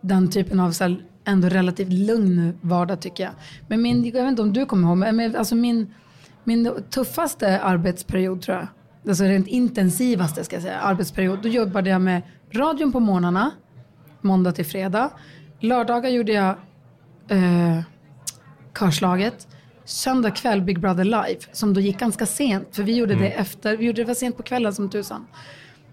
[0.00, 3.32] den typen av så här, ändå relativt lugn vardag tycker jag.
[3.68, 5.94] Men min, jag vet inte om du kommer ihåg, men alltså min,
[6.44, 8.66] min tuffaste arbetsperiod tror jag,
[9.08, 13.50] alltså rent intensivaste ska jag säga, arbetsperiod, då jobbade jag med radion på morgnarna,
[14.20, 15.10] måndag till fredag.
[15.60, 16.56] Lördagar gjorde jag
[17.28, 17.80] eh,
[18.78, 19.48] körslaget.
[19.84, 23.76] Söndag kväll Big Brother Live som då gick ganska sent för vi gjorde det efter,
[23.76, 25.26] vi gjorde det sent på kvällen som tusan.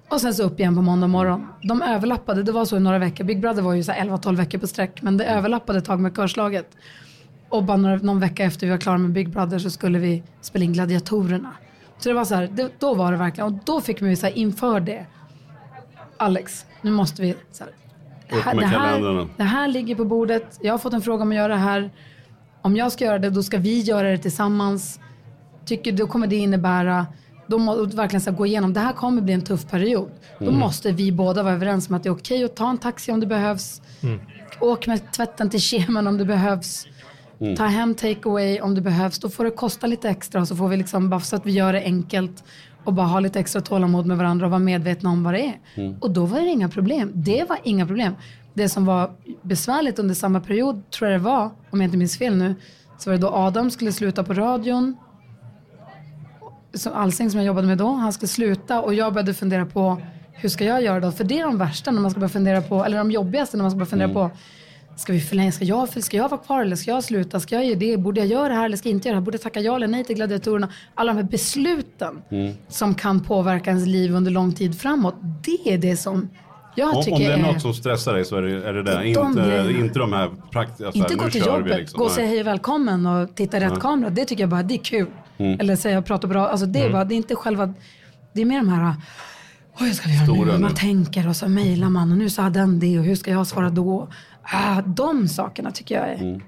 [0.10, 1.48] Och sen så upp igen på måndag morgon.
[1.64, 3.24] De överlappade, det var så i några veckor.
[3.24, 6.00] Big Brother var ju så här 11-12 veckor på sträck men det överlappade ett tag
[6.00, 6.78] med körslaget.
[7.50, 10.24] Och bara några, någon vecka efter vi var klara med Big Brother så skulle vi
[10.42, 11.52] spela in Gladiatorerna.
[11.98, 14.28] Så det var så här, det, då var det verkligen, och då fick vi så
[14.28, 15.06] inför det.
[16.18, 17.74] Alex, nu måste vi så här,
[18.30, 20.60] det, här, det här ligger på bordet.
[20.62, 21.92] Jag har fått en fråga om att göra det här.
[22.62, 25.00] Om jag ska göra det, då ska vi göra det tillsammans.
[25.66, 27.08] Tycker, då kommer det innebära,
[27.48, 30.10] då må, verkligen så här, gå igenom, det här kommer bli en tuff period.
[30.40, 30.60] Då Mm.
[30.60, 33.20] måste vi båda vara överens om att det är okej att ta en taxi om
[33.20, 33.82] det behövs.
[34.60, 36.88] Åk med tvätten till kemen om det behövs.
[37.40, 37.56] Mm.
[37.56, 39.20] Ta hem takeaway om det behövs.
[39.20, 41.52] Då får det kosta lite extra och så får vi liksom, bara så att vi
[41.52, 42.44] gör det enkelt
[42.86, 45.60] och bara ha lite extra tålamod med varandra och vara medvetna om vad det är.
[45.76, 45.96] Mm.
[46.00, 47.12] Och då var det inga problem.
[47.14, 48.16] Det var inga problem.
[48.54, 52.18] Det som var besvärligt under samma period, tror jag det var, om jag inte minns
[52.18, 52.56] fel nu,
[52.98, 54.98] så var det då Adam skulle sluta på radion.
[56.74, 60.02] Så Alsing som jag jobbade med då, han skulle sluta och jag började fundera på
[60.34, 61.12] hur ska jag göra då?
[61.12, 63.64] För det är de värsta när man ska börja fundera på, eller de jobbigaste när
[63.64, 64.32] man ska börja fundera på
[64.96, 65.52] Ska vi förlänga?
[65.52, 67.40] Ska jag, ska jag vara kvar eller ska jag sluta?
[67.40, 67.98] Ska jag göra det?
[67.98, 69.26] Borde jag göra det här eller ska jag inte göra det här?
[69.26, 70.70] Borde jag tacka ja eller nej till gladiatorerna?
[70.96, 72.22] Alla de här besluten
[72.68, 75.16] som kan påverka ens liv under lång tid framåt.
[75.44, 76.30] Det är det som
[76.76, 78.84] jag Om, tycker om det är något som stressar dig så är det, är det
[78.84, 79.00] där.
[79.00, 79.70] De Inte, grejerna.
[79.72, 81.98] inte de här praktiska, Inte nu gå till jobbet, liksom.
[81.98, 84.10] gå och säga hej och välkommen och titta i rätt kamera.
[84.10, 85.08] Det tycker jag bara, det är kul.
[85.38, 85.60] Mm.
[85.60, 86.48] Eller säga prata bra.
[86.48, 87.74] Alltså det är bara, det är inte själva,
[88.34, 88.96] det är mer de här,
[89.80, 90.58] oj ska vi göra nu.
[90.58, 93.48] Man tänker och så mejlar man och nu sa den det och hur ska jag
[93.48, 94.08] svara då?
[94.54, 96.42] Ah, de sakerna tycker jag är, Mm.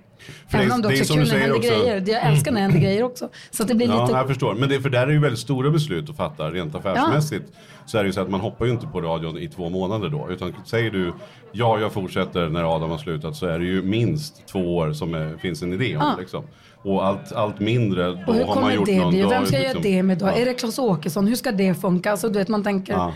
[0.47, 1.69] För även det om det det är också är du kul när det händer också.
[1.69, 2.03] grejer.
[2.07, 3.29] Jag älskar när det händer grejer också.
[3.51, 4.53] Så det blir Ja, lite, jag förstår.
[4.55, 7.45] Men det, för där är ju väldigt stora beslut att fatta rent affärsmässigt.
[7.85, 10.09] Så är det ju så att man hoppar ju inte på radion i två månader
[10.09, 10.27] då.
[10.31, 11.13] Utan säger du
[11.51, 15.13] ja, jag fortsätter när Adam har slutat så är det ju minst två år som
[15.13, 16.01] är, finns en idé om.
[16.03, 16.15] Ja.
[16.19, 16.43] Liksom.
[16.83, 19.63] Och allt, allt mindre, då och hur har man gjort det någon Vem ska jag
[19.63, 19.63] liksom.
[19.63, 20.25] göra det med då?
[20.25, 20.31] Ja.
[20.31, 21.27] Är det Claes Åkesson?
[21.27, 22.11] Hur ska det funka?
[22.11, 23.13] Alltså du vet man tänker.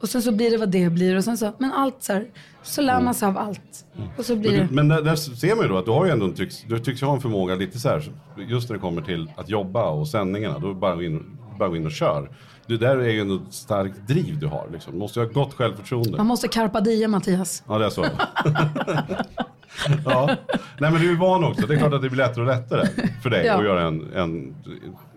[0.00, 1.16] Och sen så blir det vad det blir.
[1.16, 2.24] Och sen så, men allt så här,
[2.62, 3.84] så lär man sig av allt.
[4.16, 4.66] Och så blir Men, det...
[4.66, 6.62] du, men där, där ser man ju då att du har ju ändå en tycks,
[6.68, 8.02] du tycks ha en förmåga lite så här,
[8.48, 11.76] just när det kommer till att jobba och sändningarna, då bara gå in, bara gå
[11.76, 12.30] in och kör.
[12.66, 14.92] Det där är ju ett starkt driv du har liksom.
[14.92, 16.16] Du måste ju ha gott självförtroende.
[16.16, 17.62] Man måste carpa diem Mattias.
[17.68, 18.04] Ja, det är så.
[20.04, 20.36] ja.
[20.78, 21.66] Nej, men du är van också.
[21.66, 22.86] Det är klart att det blir lättare och lättare
[23.22, 23.54] för dig Ja.
[23.58, 24.54] att göra en, en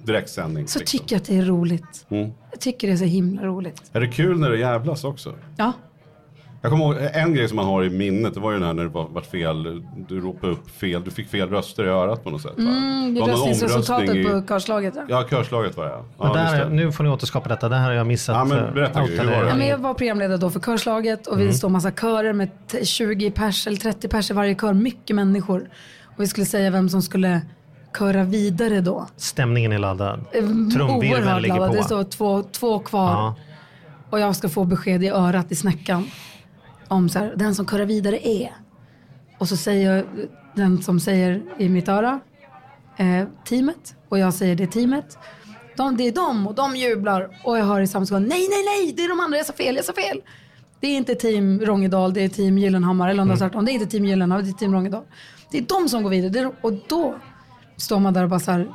[0.06, 0.68] direktsändning.
[0.68, 1.00] Så liksom.
[1.00, 2.06] tycker jag att det är roligt.
[2.10, 2.32] Mm.
[2.52, 3.82] Jag tycker det är så himla roligt.
[3.94, 5.34] Är det kul när det jävlas också?
[5.58, 5.74] Ja,
[6.62, 8.74] Jag kommer ihåg en grej som man har i minnet, det var ju den här
[8.74, 12.24] när det var, vart fel, du ropade upp fel, du fick fel röster i örat
[12.24, 12.52] på något sätt.
[12.58, 12.62] Va?
[12.72, 14.94] mm, det var är röstningsresultatet omröstning på i- körslaget.
[14.98, 15.04] Ja.
[15.10, 16.34] Ja, körslaget var det ja.
[16.34, 18.36] Där, nu får ni återskapa detta, det här har jag missat.
[18.36, 19.32] Ja, men eh, berätta, hur var det?
[19.50, 19.68] Ja, men jag.
[19.70, 23.68] jag var programledare då för körslaget och vi står massa körer med t- 20 pers
[23.68, 24.74] eller 30 pers i varje kör.
[24.74, 25.70] Mycket människor.
[26.06, 27.42] Och vi skulle säga vem som skulle
[27.98, 29.08] köra vidare då.
[29.18, 30.20] Stämningen är laddad.
[30.32, 30.42] Eh,
[30.74, 31.72] Trumvirveln ligger laddad.
[31.76, 31.84] Det på.
[31.84, 33.12] står två, två kvar.
[33.12, 33.36] Ja.
[34.10, 36.08] Och jag ska få besked i örat i snäckan.
[36.88, 38.52] Om så här, den som körar vidare är.
[39.38, 40.06] Och så säger jag,
[40.56, 42.20] den som säger i mitt öra,
[42.98, 43.96] eh, teamet.
[44.10, 45.18] Och jag säger det teamet.
[45.78, 47.30] De, det är de och de jublar.
[47.44, 49.54] Och jag hör i samma sekund, nej, nej, nej, det är de andra, jag sa
[49.54, 50.22] fel, jag sa fel.
[50.80, 53.10] Det är inte team Rångedal, det är team Gyllenhammar.
[53.10, 53.38] Eller om Mm.
[53.38, 55.04] de har sagt om det är inte team Gyllenhammar, det är team Rångedal.
[55.52, 56.30] Det är de som går vidare.
[56.32, 57.16] Det och då
[57.82, 58.68] står man där och bara så här,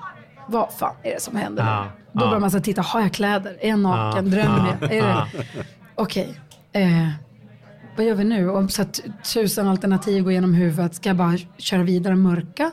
[0.48, 1.70] vad fan är det som händer nu?
[1.70, 2.26] Ja, Då ja.
[2.26, 3.56] börjar man så titta, har jag kläder?
[3.60, 4.30] Är jag naken?
[4.30, 4.94] Ja, Drömmer jag?
[4.94, 5.26] Ja.
[5.94, 6.34] Okej,
[6.72, 7.08] eh,
[7.96, 8.50] vad gör vi nu?
[8.50, 8.84] Om så
[9.34, 12.70] tusen alternativ går genom huvudet, ska jag bara köra vidare och mörka?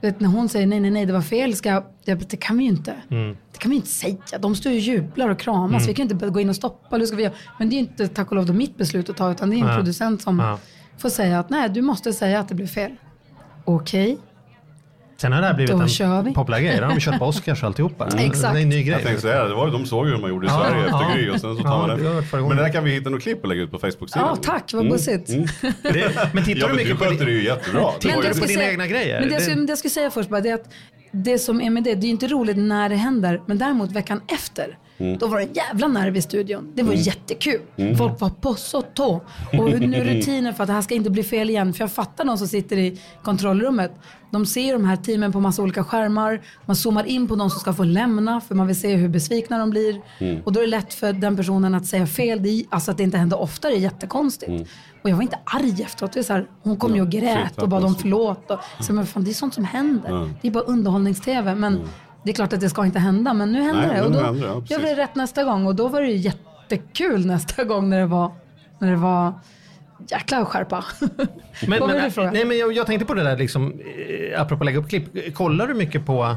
[0.00, 2.64] Vet, när hon säger nej, nej, nej, det var fel, ska jag, det, kan vi
[2.64, 2.94] ju inte.
[3.10, 3.36] Mm.
[3.52, 4.16] Det kan vi inte säga.
[4.40, 5.88] De står ju och jublar och kramas.
[5.88, 6.96] Vi kan ju inte gå in och stoppa.
[6.96, 7.34] Eller ska vi göra?
[7.58, 9.56] Men det är ju inte tack och lov då mitt beslut att ta, utan det
[9.56, 10.58] är en producent som
[10.98, 12.92] får säga att nej, du måste säga att det blev fel.
[13.64, 14.18] Okej,
[15.20, 16.32] Sen har det här blivit en vi.
[16.34, 16.76] populär grej.
[16.76, 18.08] Det har de kört på Oscars och alltihopa.
[18.18, 18.54] Exakt.
[18.54, 19.02] Det är en ny Jag grej.
[19.04, 21.02] tänkte säga det, var ju, de såg ju hur man gjorde i Ja, Sverige ja.
[21.02, 22.40] efter Gry och sen så tar Ja, man det det.
[22.42, 24.28] Men det där kan vi hitta något klipp och lägga ut på Facebook-sidan.
[24.28, 25.26] ja tack, vad bussigt.
[25.82, 27.80] Det, men tittar Ja, du men du mycket på sköter det ju jättebra.
[28.00, 29.20] Det Tittar du på dina egna grejer?
[29.20, 30.72] Men det, jag Det- skulle, det jag skulle säga först bara det är att
[31.12, 33.92] det som är med det, det är ju inte roligt när det händer, men däremot
[33.92, 35.18] veckan efter, Mm.
[35.18, 36.72] då var det en jävla nerv i studion.
[36.74, 37.60] Det var jättekul.
[37.98, 39.20] Folk var på så tå.
[39.58, 42.24] Och nu rutiner för att det här ska inte bli fel igen, för jag fattar
[42.24, 43.92] de som sitter i kontrollrummet.
[44.30, 46.40] De ser de här teamen på massa olika skärmar.
[46.66, 49.58] Man zoomar in på de som ska få lämna, för man vill se hur besvikna
[49.58, 50.00] de blir.
[50.18, 50.42] Mm.
[50.44, 52.42] Och då är det lätt för den personen att säga fel.
[52.42, 54.70] Det är, alltså att det inte händer oftare är jättekonstigt.
[55.02, 56.12] Och jag var inte arg efteråt.
[56.12, 57.24] Det är så här, hon kom ju och Mm.
[57.24, 58.50] Ja, grät och bad om förlåt.
[58.50, 60.30] Och, så, men fan, det är sånt som händer.
[60.42, 61.54] Det är bara underhållnings-tv.
[61.54, 61.80] Men
[62.22, 63.34] det är klart att det ska inte hända.
[63.34, 64.02] Men nu händer Nej, det.
[64.02, 65.66] Och då händer det, ja, vi det rätt nästa gång.
[65.66, 68.32] Och då var det jättekul nästa gång när det var,
[68.78, 69.32] när det var
[70.08, 70.84] jäkla skärpa.
[71.68, 74.88] Men, men, nej, men jag, jag tänkte på det där, liksom, eh, apropå lägga upp
[74.88, 75.34] klipp.
[75.34, 76.36] Kollar du mycket på,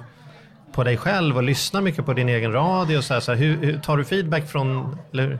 [0.71, 2.97] på dig själv och lyssnar mycket på din egen radio?
[2.97, 4.97] Och så här, så här, hur, hur, tar du feedback från...
[5.13, 5.39] Eller,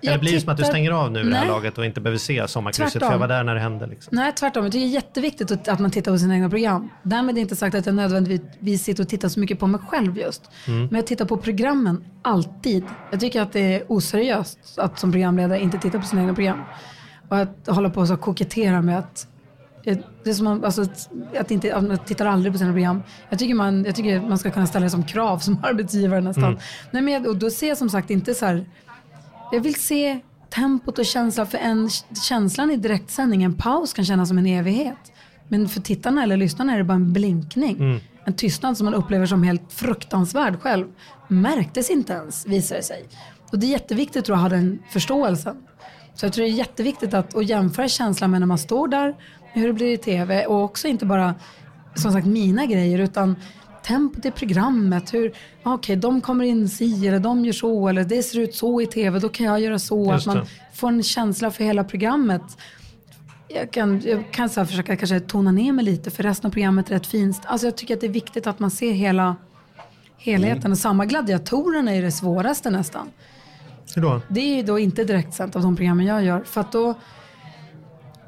[0.00, 1.84] Jag eller blir det som att du stänger av nu i det här laget och
[1.84, 2.92] inte behöver se sommarkrysset?
[2.92, 3.12] För Tvärtom.
[3.12, 3.86] jag var där när det hände.
[3.86, 4.16] Liksom.
[4.16, 4.64] Nej, tvärtom.
[4.64, 6.88] Jag tycker det är jätteviktigt att, man tittar på sina egna program.
[7.02, 10.18] Därmed är inte sagt att jag nödvändigtvis sitter och tittar så mycket på mig själv
[10.18, 10.50] just.
[10.66, 12.84] Men jag tittar på programmen alltid.
[13.10, 16.62] Jag tycker att det är oseriöst att som programledare inte titta på sina egna program.
[17.28, 19.26] Och att hålla på och kokettera med att
[19.84, 20.86] eh, det är som man, alltså,
[21.38, 23.02] att inte, man tittar aldrig på sina program.
[23.30, 26.44] Jag tycker, man, jag tycker man ska kunna ställa det som krav som arbetsgivare nästan.
[26.44, 26.58] Mm.
[26.90, 28.66] Nej, men, jag- och då ser jag som sagt inte så här,
[29.52, 30.20] jag vill se
[30.50, 31.90] tempot och känslan för en,
[32.28, 35.12] känslan i direktsändning, en paus kan kännas som en evighet.
[35.48, 38.00] Men för tittarna eller lyssnarna är det bara en blinkning.
[38.24, 40.86] En tystnad som man upplever som helt fruktansvärd själv.
[41.28, 43.08] Märktes inte ens visar det sig.
[43.52, 45.56] Och det är jätteviktigt tror jag att ha den förståelsen.
[46.14, 49.14] Så jag tror det är jätteviktigt att, att jämföra känslan med när man står där,
[49.52, 51.34] hur det blir i tv och också inte bara
[51.94, 53.36] som sagt mina grejer utan
[53.88, 55.14] tempot i programmet.
[55.14, 55.32] Hur,
[55.62, 58.86] okej, de kommer in si eller de gör så eller det ser ut så i
[58.86, 60.12] tv, då kan jag göra så.
[60.12, 60.50] Just att man det.
[60.76, 62.42] får en känsla för hela programmet.
[63.48, 66.90] Jag kan, jag kan så försöka kanske tona ner mig lite för resten av programmet
[66.90, 67.40] är rätt fint.
[67.44, 69.36] Alltså jag tycker att det är viktigt att man ser hela
[70.18, 70.72] helheten.
[70.72, 73.08] Och samma gladiatorerna är det svåraste nästan.
[73.94, 74.20] Hur då?
[74.28, 76.40] Det är ju då inte direktsänt av de programmen jag gör.
[76.40, 76.94] För att då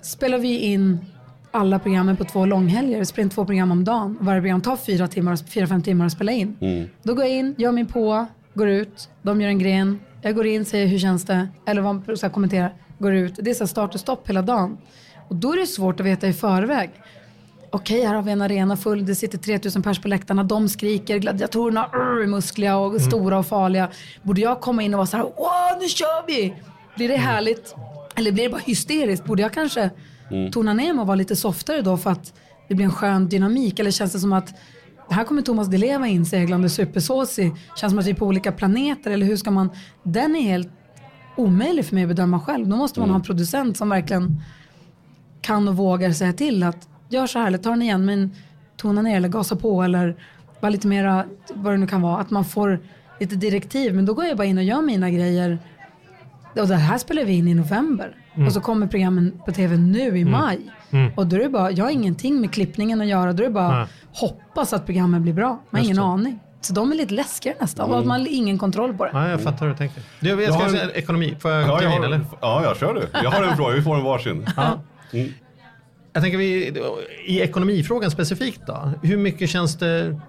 [0.03, 1.07] spelar vi in
[1.51, 2.99] alla programmen på två långhelger.
[2.99, 4.19] Vi spelar in två program om dagen.
[4.21, 6.57] Varje program tar fyra, timmar, fyra fem timmar att spela in.
[7.03, 9.09] Då går jag in, gör min på, går ut.
[9.23, 10.01] De gör en gren.
[10.23, 11.49] Jag går in, säger hur känns det?
[11.67, 13.35] Eller vad så här, kommenterar, går ut.
[13.39, 14.79] Det är så start och stopp hela dagen.
[15.29, 16.91] Och då är det svårt att veta i förväg.
[17.73, 21.19] Okej, här har vi en arena full, det sitter 3000 pers på läktarna, de skriker,
[21.19, 23.89] gladiatorerna är muskliga och stora och farliga.
[24.23, 26.55] Borde jag komma in och vara så här, åh nu kör vi!
[26.97, 27.75] Blir det härligt?
[28.15, 29.25] Eller blir det bara hysteriskt?
[29.25, 29.91] Borde jag kanske
[30.53, 32.35] tona ner mig och vara lite softare då för att
[32.69, 33.79] det blir en skön dynamik?
[33.79, 34.55] Eller känns det som att
[35.11, 37.53] här kommer Thomas Di Leva in seglande supersåsig.
[37.77, 39.71] Känns som att vi är på olika planeter eller hur ska man?
[40.03, 40.69] Den är helt
[41.37, 42.69] omöjlig för mig att bedöma själv.
[42.69, 44.43] Då måste man ha en producent som verkligen
[45.41, 48.35] kan och vågar säga till att gör så här eller ta den igen men
[48.77, 50.17] tona ner eller gasa på eller
[50.61, 51.25] vara lite mera
[51.55, 52.21] vad det nu kan vara.
[52.21, 52.81] Att man får
[53.21, 55.59] lite direktiv men då går jag bara in och gör mina grejer.
[56.57, 60.19] Och det här spelar vi in i november och så kommer programmen på tv nu
[60.19, 60.59] i maj.
[61.17, 63.33] Och då är det bara, jag har ingenting med klippningen att göra.
[63.33, 63.87] Då är det bara Nej.
[64.13, 65.49] hoppas att programmen blir bra.
[65.71, 66.03] Man har ingen det.
[66.03, 66.39] aning.
[66.61, 69.11] Så de är lite läskigare nästan och att man har ingen kontroll på det.
[69.15, 70.03] Ja, jag fattar hur du tänker.
[70.21, 71.37] Du, jag Jag ska har en- säga ekonomi.
[71.41, 72.21] Får jag Ja, jag in har, eller?
[72.41, 73.09] ja, jag kör du.
[73.25, 74.47] Jag har en fråga, vi får en varsin.
[76.13, 76.73] Jag tänker vi,
[77.27, 78.91] i ekonomifrågan specifikt då.
[79.03, 80.21] Hur mycket känns det...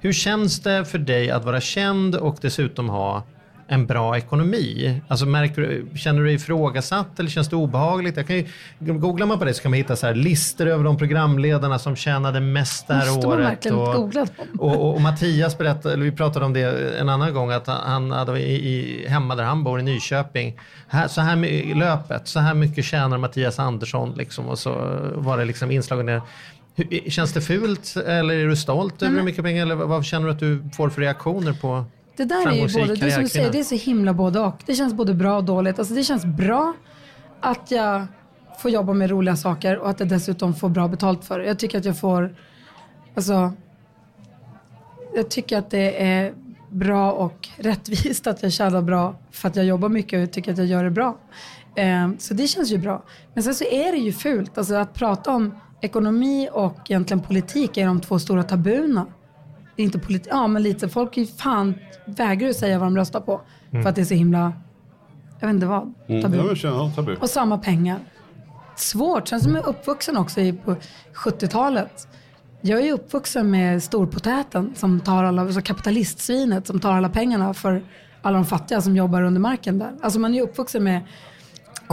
[0.00, 3.22] Hur känns det för dig att vara känd och dessutom ha
[3.70, 5.00] en bra ekonomi?
[5.08, 8.16] Alltså märker känner du dig ifrågasatt eller känns det obehagligt?
[8.16, 8.46] Jag kan ju,
[8.78, 11.96] googlar man på det så kan man hitta så här listor över de programledarna som
[11.96, 13.46] tjänade mest det här Måste man året.
[13.46, 14.46] verkligen och, googla dem?
[14.58, 18.10] och, och, och Mattias berättade, eller vi pratade om det en annan gång, att han
[18.10, 22.40] hade i, i, hemma där han bor i Nyköping, här, så här i löpet, så
[22.40, 26.22] här mycket tjänar Mattias Andersson liksom, och så var det liksom inslagen där.
[26.74, 30.26] Hur, känns det fult eller är du stolt över hur mycket pengar eller vad känner
[30.26, 31.84] du att du får för reaktioner på
[32.18, 34.40] Det där är ju både, det är som du säger, det är så himla både
[34.40, 34.62] och.
[34.66, 35.78] Det känns både bra och dåligt.
[35.78, 36.74] Alltså det känns bra
[37.40, 38.06] att jag
[38.58, 41.46] får jobba med roliga saker och att jag dessutom får bra betalt för det.
[41.46, 42.36] Jag tycker att jag får,
[43.14, 43.52] alltså,
[45.14, 46.34] jag tycker att det är
[46.70, 50.52] bra och rättvist att jag tjänar bra för att jag jobbar mycket och jag tycker
[50.52, 51.18] att jag gör det bra.
[51.74, 53.02] Eh, så det känns ju bra.
[53.34, 57.76] Men sen så är det ju fult, alltså att prata om ekonomi och egentligen politik
[57.76, 59.06] är de två stora tabuna
[59.82, 61.74] inte politik, ja men lite, folk är fan
[62.04, 63.40] vägrar ju säga vad de röstar på.
[63.70, 64.52] För att det är så himla,
[65.40, 66.22] jag vet inte vad, Mm.
[66.22, 66.56] tabu.
[66.56, 67.16] Känner, ja, tabu.
[67.20, 67.98] Och samma pengar.
[68.76, 70.76] Svårt, sen som är uppvuxen också i, på
[71.14, 72.08] 70-talet.
[72.60, 77.82] Jag är uppvuxen med storpotäten som tar alla, alltså kapitalistsvinet som tar alla pengarna för
[78.22, 79.92] alla de fattiga som jobbar under marken där.
[80.02, 81.00] Alltså man är uppvuxen med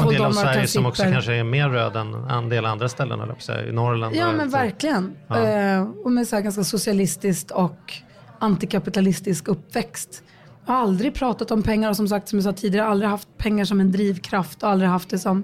[0.01, 2.89] en del av och Sverige som också kanske är mer röd än en del andra
[2.89, 4.15] ställen, eller säga, i Norrland.
[4.15, 5.15] Ja och- men verkligen.
[5.27, 5.47] Ja.
[5.47, 7.93] Eh, och med så här ganska socialistiskt och
[8.39, 10.23] antikapitalistisk uppväxt.
[10.65, 13.37] Jag har aldrig pratat om pengar och som sagt som jag sa tidigare, aldrig haft
[13.37, 15.43] pengar som en drivkraft och aldrig haft det som...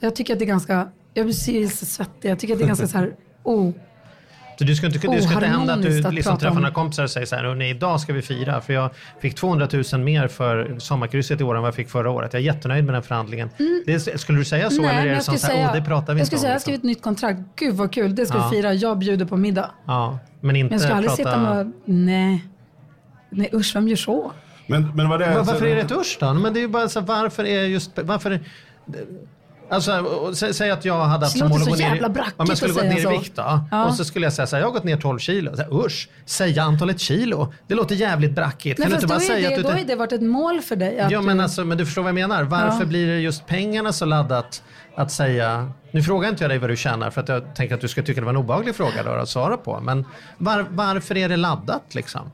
[0.00, 2.68] Jag tycker att det är ganska, jag blir så svettig, jag tycker att det är
[2.68, 3.72] ganska så här, oh,
[4.58, 6.62] Så du ska inte, det ska inte hända att du att liksom träffar om.
[6.62, 8.90] några kompisar och säger så här, "Hörrni, idag ska vi fira för jag
[9.20, 12.32] fick 200 000 mer för sommarkrysset i år än vad jag fick förra året.
[12.32, 13.50] Jag är jättenöjd med den förhandlingen.
[13.86, 14.86] Det, skulle du säga så Mm.
[14.94, 16.48] Nej, eller är det skulle så här, säga, oh, det pratar vi jag skulle säga,
[16.48, 17.40] jag har liksom?" skrivit ett nytt kontrakt.
[17.56, 18.48] Gud vad kul, det ska Ja.
[18.52, 18.72] vi fira.
[18.74, 19.70] Jag bjuder på middag.
[19.86, 21.16] Ja, men inte Men jag ska aldrig prata...
[21.16, 22.44] sitta med, nej.
[23.30, 24.32] Nej usch, vem gör så?
[24.66, 25.34] Men, men vad det är...
[25.42, 26.34] Varför är det ett usch då?
[26.34, 27.90] Men det är ju bara så här, varför är just...
[28.02, 28.40] Varför...
[29.74, 32.46] Alltså, sä, säg att jag hade haft som mål att gå ner, jävla brackigt om
[32.48, 33.84] jag skulle säga ner i vikt då, Ja.
[33.86, 35.56] och så skulle jag säga så här, jag har gått ner 12 kilo.
[35.56, 37.52] Så här, usch, säga antalet kilo.
[37.66, 38.78] Det låter jävligt brackigt.
[38.78, 40.60] Nej, kan du inte bara säga det, att du då har det varit ett mål
[40.60, 41.06] för dig.
[41.10, 42.42] Ja men du, alltså, men du förstår vad jag menar.
[42.42, 42.86] Varför Ja.
[42.86, 44.62] blir det just pengarna så laddat
[44.96, 47.80] att säga, nu frågar inte jag dig vad du tjänar för att jag tänker att
[47.80, 49.80] du ska tycka det var en obehaglig fråga då att svara på.
[49.80, 50.04] Men
[50.38, 52.30] var, varför är det laddat liksom?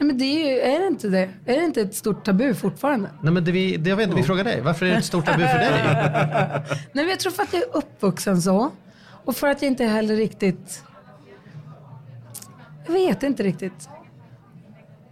[0.00, 1.28] Nej, men det är, ju, är det inte det?
[1.46, 3.08] Är det inte ett stort tabu fortfarande?
[3.22, 4.60] Nej, men det vi, det jag vet inte, vi frågar dig.
[4.60, 5.70] Varför är det ett stort tabu för dig?
[6.92, 8.70] Nej, men jag tror för att jag är uppvuxen så.
[9.24, 10.84] Och för att jag inte heller riktigt...
[12.86, 13.88] Jag vet inte riktigt.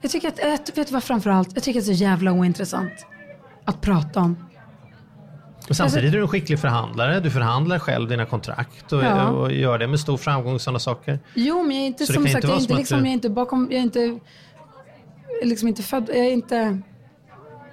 [0.01, 1.51] Jag tycker att, jag vet vad framförallt?
[1.55, 3.07] Jag tycker att det är så jävla ointressant
[3.65, 4.37] att prata om.
[5.69, 7.21] Men samtidigt är du en skicklig förhandlare.
[7.21, 9.29] Du förhandlar själv dina kontrakt och, Ja.
[9.29, 11.19] och gör det med stor framgång och sådana saker.
[11.35, 13.13] Jo, men jag är inte Så som sagt, jag är inte, liksom, du- jag är
[13.15, 14.19] inte bakom, jag är inte,
[15.43, 16.79] liksom inte född, jag är inte,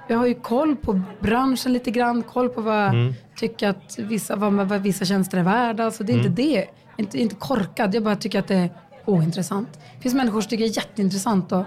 [0.07, 3.13] jag har ju koll på branschen lite grann, koll på vad jag Mm.
[3.35, 5.91] tycker att vissa, vad, vad vissa tjänster är värda.
[5.91, 6.25] Så det är Mm.
[6.27, 6.51] inte det.
[6.55, 6.63] Jag
[6.97, 8.69] är inte, inte korkad, jag bara tycker att det är
[9.05, 9.69] ointressant.
[9.95, 11.65] Det finns människor som tycker det är jätteintressant att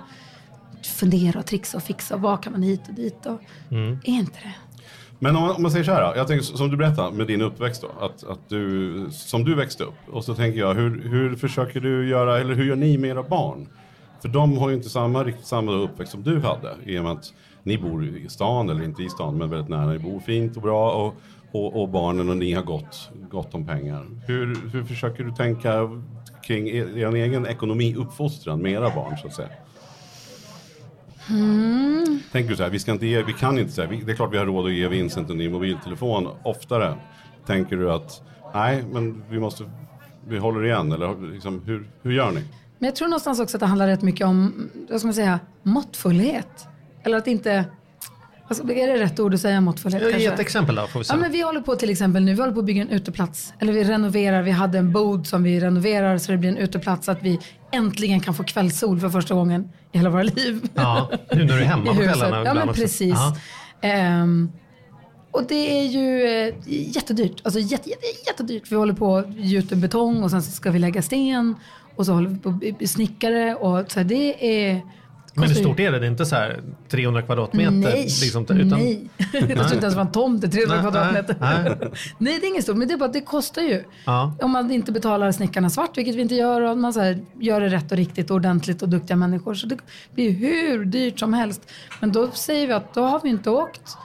[0.99, 2.17] fundera och trixa och fixa.
[2.17, 3.27] Vad kan man hit och dit?
[3.27, 3.41] Och,
[3.71, 3.93] Mm.
[4.05, 4.55] Är inte det?
[5.21, 7.41] Men om man, om man säger så här, jag tänker som du berättade med din
[7.43, 9.95] uppväxt då, att, att du, som du växte upp.
[10.13, 13.23] Och så tänker jag, hur, hur försöker du göra, eller hur gör ni med era
[13.23, 13.69] barn?
[14.23, 17.13] För de har ju inte samma, riktigt samma uppväxt som du hade, i och med
[17.13, 20.57] att ni bor i stan, eller inte i stan, men väldigt nära, ni bor fint
[20.57, 20.93] och bra.
[20.93, 21.15] Och,
[21.53, 24.07] och, och barnen och ni har gott, gott om pengar.
[24.27, 26.03] Hur, hur försöker du tänka
[26.43, 29.49] kring er, er egen ekonomiuppfostran med era barn så att säga?
[32.33, 34.33] Tänker du så här, vi, ska inte ge, vi kan inte säga, det är klart
[34.33, 36.95] vi har råd att ge Vincent en ny mobiltelefon oftare.
[37.47, 38.23] Tänker du att,
[38.55, 39.65] nej men vi måste,
[40.29, 42.45] vi håller igen eller liksom, hur, hur gör ni?
[42.79, 45.41] Men jag tror någonstans också att det handlar rätt mycket om, vad ska man säga,
[45.63, 46.67] måttfullhet.
[47.05, 47.65] Eller att inte,
[48.51, 50.33] ska- är det rätt ord att säga måttfullhet Ge kanske?
[50.33, 51.13] ett exempel då, får vi se.
[51.15, 53.53] Ja, men vi håller på till exempel nu, vi håller på att bygga en uteplats.
[53.59, 57.09] Eller vi renoverar, vi hade en bod som vi renoverar så det blir en uteplats.
[57.09, 57.39] Att vi
[57.73, 60.69] äntligen kan få kvällssol för första gången i hela våra liv.
[60.75, 62.43] Ja, nu när du är hemma på kvällarna.
[62.45, 63.17] Ja men precis.
[63.81, 64.53] Ehm,
[65.31, 67.41] och det är ju eh, jättedyrt.
[67.45, 68.73] Alltså jätte, jätte, jättedyrt.
[68.73, 71.55] Vi håller på att gjuta betong och sen så ska vi lägga sten.
[71.99, 74.83] Och så håller vi på snickare och så här, det är...
[75.35, 75.99] Men hur stort är det?
[75.99, 77.71] Det är inte så här 300 kvadratmeter?
[77.71, 79.09] Nej, liksom, utan, nej.
[79.33, 81.37] Jag tror inte ens var en tomt i 300 Nej, kvadratmeter.
[81.41, 81.77] nej,
[82.19, 82.41] Nej.
[82.41, 83.85] det är inget stort, men det är bara att det kostar ju.
[84.05, 84.37] Ja.
[84.43, 87.61] Om man inte betalar snickarna svart, vilket vi inte gör, och man så här, gör
[87.61, 89.55] det rätt och riktigt och ordentligt och duktiga människor.
[89.55, 89.79] Så det
[90.15, 91.71] blir hur dyrt som helst.
[92.01, 93.97] Men då säger vi att då har vi inte åkt.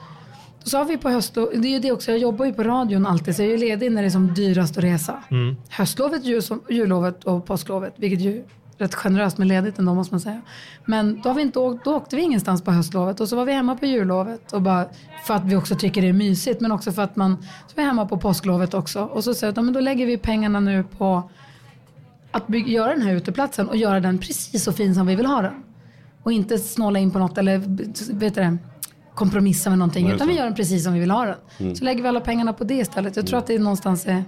[0.66, 2.62] Så har vi på höst, och det är ju det också, jag jobbar ju på
[2.64, 5.22] radion alltid så jag är ju ledig när det är som dyrast att resa.
[5.68, 8.44] Höstlovet, jul, jullovet och påsklovet, vilket ju är
[8.78, 10.40] rätt generöst med ledigt ändå måste man säga.
[10.84, 13.44] Men då, har vi inte åkt, då åkte vi ingenstans på höstlovet och så var
[13.44, 14.52] vi hemma på jullovet.
[14.52, 14.86] Och bara
[15.24, 17.82] för att vi också tycker det är mysigt men också för att man, så var
[17.82, 19.02] vi hemma på påsklovet också.
[19.02, 21.30] Och så säger jag att då lägger vi pengarna nu på
[22.30, 25.26] att bygga, göra den här uteplatsen och göra den precis så fin som vi vill
[25.26, 25.54] ha den.
[26.22, 27.58] Och inte snåla in på något eller
[28.14, 28.58] vet du det,
[29.14, 30.04] kompromissa med någonting.
[30.06, 31.34] Nej, utan vi gör den precis som vi vill ha den.
[31.60, 31.76] Mm.
[31.76, 33.16] Så lägger vi alla pengarna på det istället.
[33.16, 34.24] Jag tror att det är någonstans är...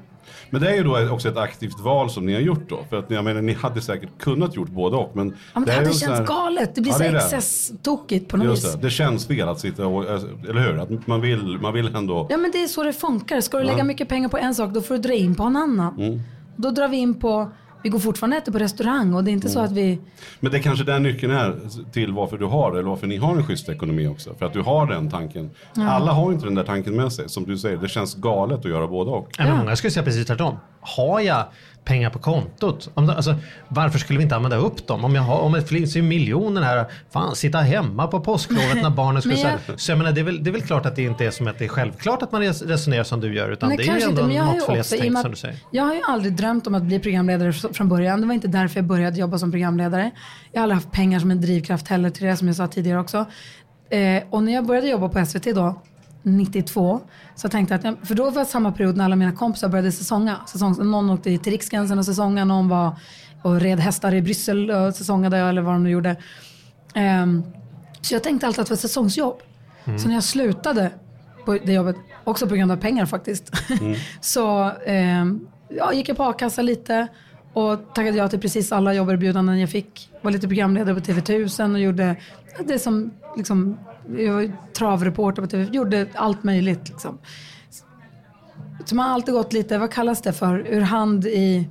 [0.50, 2.84] Men det är ju då också ett aktivt val som ni har gjort då.
[2.90, 5.16] För att jag menar, ni hade säkert kunnat gjort både och.
[5.16, 6.74] Men Ja, men det är hade känts här- galet.
[6.74, 7.08] Det blir Ja, så det.
[7.18, 8.72] excess-tokigt på något Just vis.
[8.72, 10.04] det, det känns fel att sitta och,
[10.48, 10.78] eller hur?
[10.78, 12.26] Att man vill, man vill ändå...
[12.30, 13.40] Ja men det är så det funkar.
[13.40, 15.56] Ska du lägga mycket pengar på en sak då får du dra in på en
[15.56, 16.00] annan.
[16.00, 16.20] Mm.
[16.56, 17.50] Då drar vi in på,
[17.82, 19.54] vi går fortfarande och äter på restaurang och det är inte Mm.
[19.54, 19.98] så att vi,
[20.40, 21.54] Men det är kanske den nyckeln är
[21.92, 24.34] till varför du har eller varför ni har en schysst ekonomi också.
[24.34, 25.50] För att du har den tanken.
[25.74, 27.28] Alla har inte den där tanken med sig.
[27.28, 29.28] Som du säger, det känns galet att göra både och.
[29.38, 30.56] Nej, men många skulle säga precis tvärtom.
[30.96, 31.44] Har jag
[31.84, 33.34] pengar på kontot, om alltså,
[33.68, 35.04] varför skulle vi inte använda upp dem?
[35.04, 38.90] Om, jag har, om det finns ju miljoner här, fan sitta hemma på påsklovet när
[38.90, 39.38] barnen skulle...
[39.68, 41.30] Jag- så jag menar, det, är väl, det är väl klart att det inte är
[41.30, 43.84] som att det är självklart att man res- resonerar som du gör, utan Nej, det
[43.88, 45.56] är ju ändå inte, måttfullhetstänk med som du säger.
[45.70, 48.20] jag har ju aldrig drömt om att bli programledare fr- från början.
[48.20, 50.10] Det var inte därför jag började jobba som programledare.
[50.52, 53.00] Jag har aldrig haft pengar som en drivkraft heller till det som jag sa tidigare
[53.00, 53.24] också.
[53.90, 55.80] Eh, och när jag började jobba på SVT då,
[56.26, 57.00] 92,
[57.34, 59.68] så tänkte jag att, jag- för då var det samma period när alla mina kompisar
[59.68, 60.36] började säsonga.
[60.46, 62.96] Säsong, någon åkte till Riksgränsen och säsonga, någon var
[63.42, 66.16] och red hästar i Bryssel och säsongade eller vad de nu gjorde.
[66.94, 67.42] Ehm,
[68.00, 69.38] så jag tänkte alltid att det var säsongsjobb.
[69.98, 70.90] Så när jag slutade
[71.44, 73.50] på det jobbet, också på grund av pengar faktiskt,
[74.20, 77.06] så ehm, ja, gick jag på a-kassa lite
[77.52, 80.10] och tackade ja till precis alla jobberbjudanden jag fick.
[80.22, 82.16] Var lite programledare på TV1000 och gjorde
[82.66, 83.78] det som liksom,
[84.18, 87.18] jag var travreporter på TV, gjorde allt möjligt liksom.
[88.84, 91.68] Så man har alltid gått lite, vad kallas det för, ur hand i,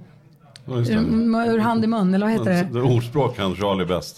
[0.68, 2.70] Ja, ur, ur hand i mun, eller vad heter det?
[2.74, 4.18] Det ordspråk kan Charlie bäst.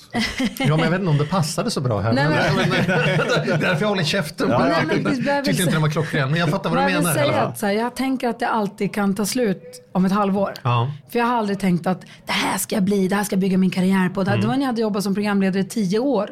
[0.60, 2.14] Ja, men jag vet inte om det passade så bra här.
[2.14, 4.50] Nej, men, men- det är därför jag håller käften.
[4.50, 6.94] Ja, Nej, men behöver- Tyckte inte den var klockren, men jag fattar vad du Men
[6.94, 7.16] jag menar.
[7.16, 10.54] säga att så här, jag tänker att det alltid kan ta slut om ett halvår.
[10.64, 10.92] Ja.
[11.10, 13.42] För jag har aldrig tänkt att det här ska jag bli, det här ska jag
[13.42, 14.24] bygga min karriär på.
[14.24, 14.38] Det, Mm.
[14.38, 16.30] här, det var när jag hade jobbat som programledare i tio år.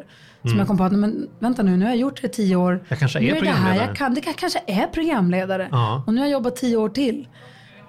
[0.50, 2.56] Som jag kom på att, men vänta nu, nu har jag gjort det i tio
[2.56, 2.84] år.
[2.88, 5.70] Jag kanske nu är det här jag kan, det kan, kanske är programledare.
[5.72, 6.04] Ja.
[6.08, 7.28] Och nu har jag jobbat tio år till.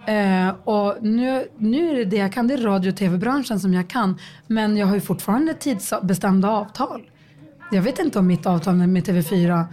[0.07, 3.75] Eh, och nu, nu är det det jag kan, det är radio och tv-branschen som
[3.75, 4.19] jag kan.
[4.47, 7.03] Men jag har ju fortfarande tidsbestämda avtal.
[7.73, 9.65] Jag vet inte om mitt avtal med TV4,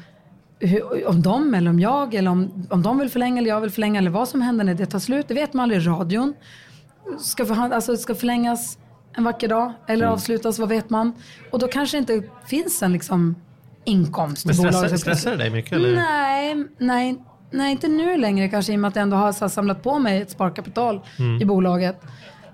[0.60, 3.72] hur, om de eller om jag eller om, om de vill förlänga eller jag vill
[3.72, 5.28] förlänga eller vad som händer när det tar slut.
[5.28, 5.88] Det vet man aldrig.
[5.88, 6.34] Radion
[7.20, 8.78] ska, förhand, alltså, ska förlängas
[9.18, 11.14] en vacker dag eller avslutas, vad vet man?
[11.52, 13.36] Och då kanske det inte finns en liksom,
[13.86, 15.00] inkomst Men stressar, bolaget.
[15.00, 15.74] stressar det dig mycket?
[15.74, 15.96] Eller?
[15.96, 17.16] Nej, nej,
[17.52, 20.00] nej, inte nu längre kanske i och med att jag ändå har så samlat på
[20.00, 21.02] mig ett sparkapital
[21.42, 22.02] i bolaget.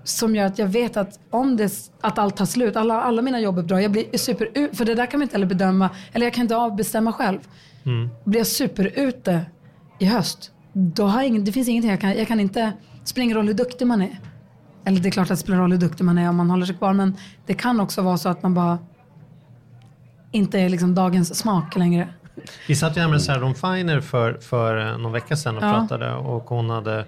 [0.04, 3.40] Som gör att jag vet att om det, att allt tar slut, alla, alla mina
[3.40, 6.42] jobbuppdrag, jag blir super, för det där kan man inte heller bedöma, eller jag kan
[6.42, 7.38] inte avbestämma själv.
[8.24, 9.40] Blir jag superute
[9.98, 12.60] i höst, då har jag ingen, det finns ingenting jag kan, jag kan inte,
[13.00, 14.18] det spelar ingen roll hur duktig man är.
[14.84, 16.66] Eller det är klart att det spelar roll hur duktig man är om man håller
[16.66, 17.16] sig kvar, men
[17.46, 18.78] det kan också vara så att man bara
[20.32, 22.08] inte är liksom dagens smak längre.
[22.68, 25.72] Vi satt ju här med Sarah Finer för, för eh, någon vecka sedan och Ja.
[25.72, 27.04] pratade och hon hade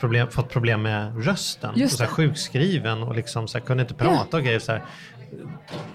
[0.00, 1.72] problem, fått problem med rösten.
[1.76, 4.58] Just och så här, sjukskriven och liksom så här, kunde inte prata och grejer.
[4.58, 4.82] Så här.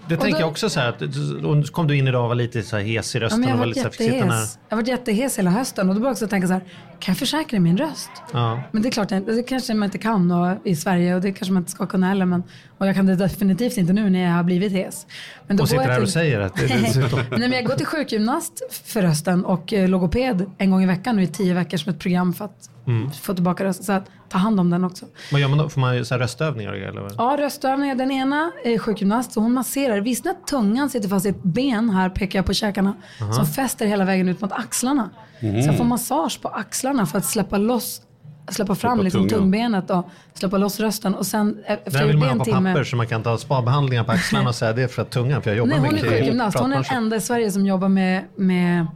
[0.08, 2.22] Det Och tänker då- jag också så här, att, och så kom du in idag
[2.24, 3.80] och var lite så här hes i Ja, rösten men jag och har var lite
[3.98, 4.60] så här, jättehes.
[4.70, 6.62] Jag har varit jättehes hela hösten och då började jag också tänka så här,
[7.00, 8.10] kan jag försäkra min röst?
[8.34, 8.62] Ja.
[8.72, 11.54] Men det är klart, det kanske man inte kan och, i Sverige och det kanske
[11.54, 12.26] man inte ska kunna heller.
[12.26, 12.44] Men,
[12.78, 15.07] och jag kan det definitivt inte nu när jag har blivit hes.
[15.47, 17.19] Men då Och sitter jag här och säger att det är dessutom.
[17.30, 21.15] Nej, men jag går till sjukgymnast för rösten och eh, logoped en gång i veckan
[21.15, 23.11] nu i tio veckor som ett program för att Mm.
[23.11, 23.86] få tillbaka rösten.
[23.86, 25.05] Så att ta hand om den också.
[25.32, 25.69] Vad gör man då?
[25.69, 26.73] Får man så här röstövningar?
[26.73, 27.01] Eller?
[27.01, 27.13] vad?
[27.17, 27.95] Ja, röstövningar.
[27.95, 30.01] Den ena är sjukgymnast så hon masserar.
[30.01, 32.93] Visst när tungan sitter fast i ett ben, här pekar jag på käkarna,
[33.36, 35.09] som fäster hela vägen ut mot axlarna.
[35.39, 38.01] Så jag får massage på axlarna för att släppa loss
[38.50, 42.18] Släppa fram liksom, tungbenet och släppa loss rösten och sen e- Det efter här vill
[42.18, 42.74] man en ha på timme.
[42.74, 45.41] papper så man kan ta spabehandlingar på axlarna och säga det är för att tungan,
[45.41, 46.60] för jag jobbar Nej, hon är mycket sjukgymnast.
[46.60, 48.88] Hon är den enda i Sverige som jobbar med, med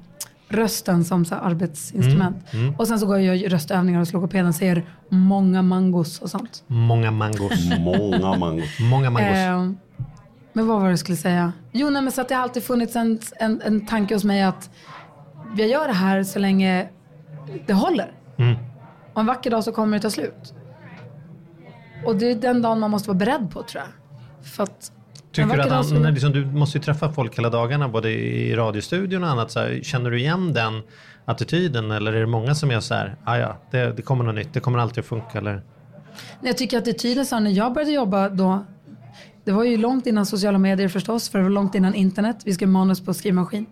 [0.50, 2.38] rösten som så här, arbetsinstrument.
[2.54, 6.64] Mm, Och sen så går jag röstövningar hos logopeden, säger många mangos och sånt.
[6.68, 7.52] Många mangos.
[7.80, 8.64] Många mango.
[8.80, 9.38] Många mangos.
[9.38, 9.72] Eh,
[10.54, 11.54] men vad var det jag skulle säga?
[11.72, 14.44] Jo, nej, men så att det har alltid funnits en, en, en tanke hos mig
[14.44, 14.70] att
[15.58, 16.88] jag gör det här så länge
[17.68, 18.12] det håller.
[18.38, 18.56] Mm.
[19.14, 20.54] Och en vacker dag så kommer det ta slut.
[22.06, 24.46] Och det är den dagen man måste vara beredd på tror jag.
[24.46, 24.92] För att
[25.32, 28.56] Tycker du att han, så- liksom, du måste ju träffa folk hela dagarna både i
[28.56, 29.52] radiostudion och annat.
[29.52, 30.82] Så här, känner du igen den
[31.26, 34.36] attityden eller är det många som är så här, "Ah, ja det, det kommer något
[34.36, 35.64] nytt, det kommer alltid att funka eller?
[36.42, 38.66] Jag tycker att det är tydligt så här, när jag började jobba då,
[39.44, 42.38] det var ju långt innan sociala medier förstås, för det var långt innan internet.
[42.46, 43.66] Vi skrev manus på skrivmaskin.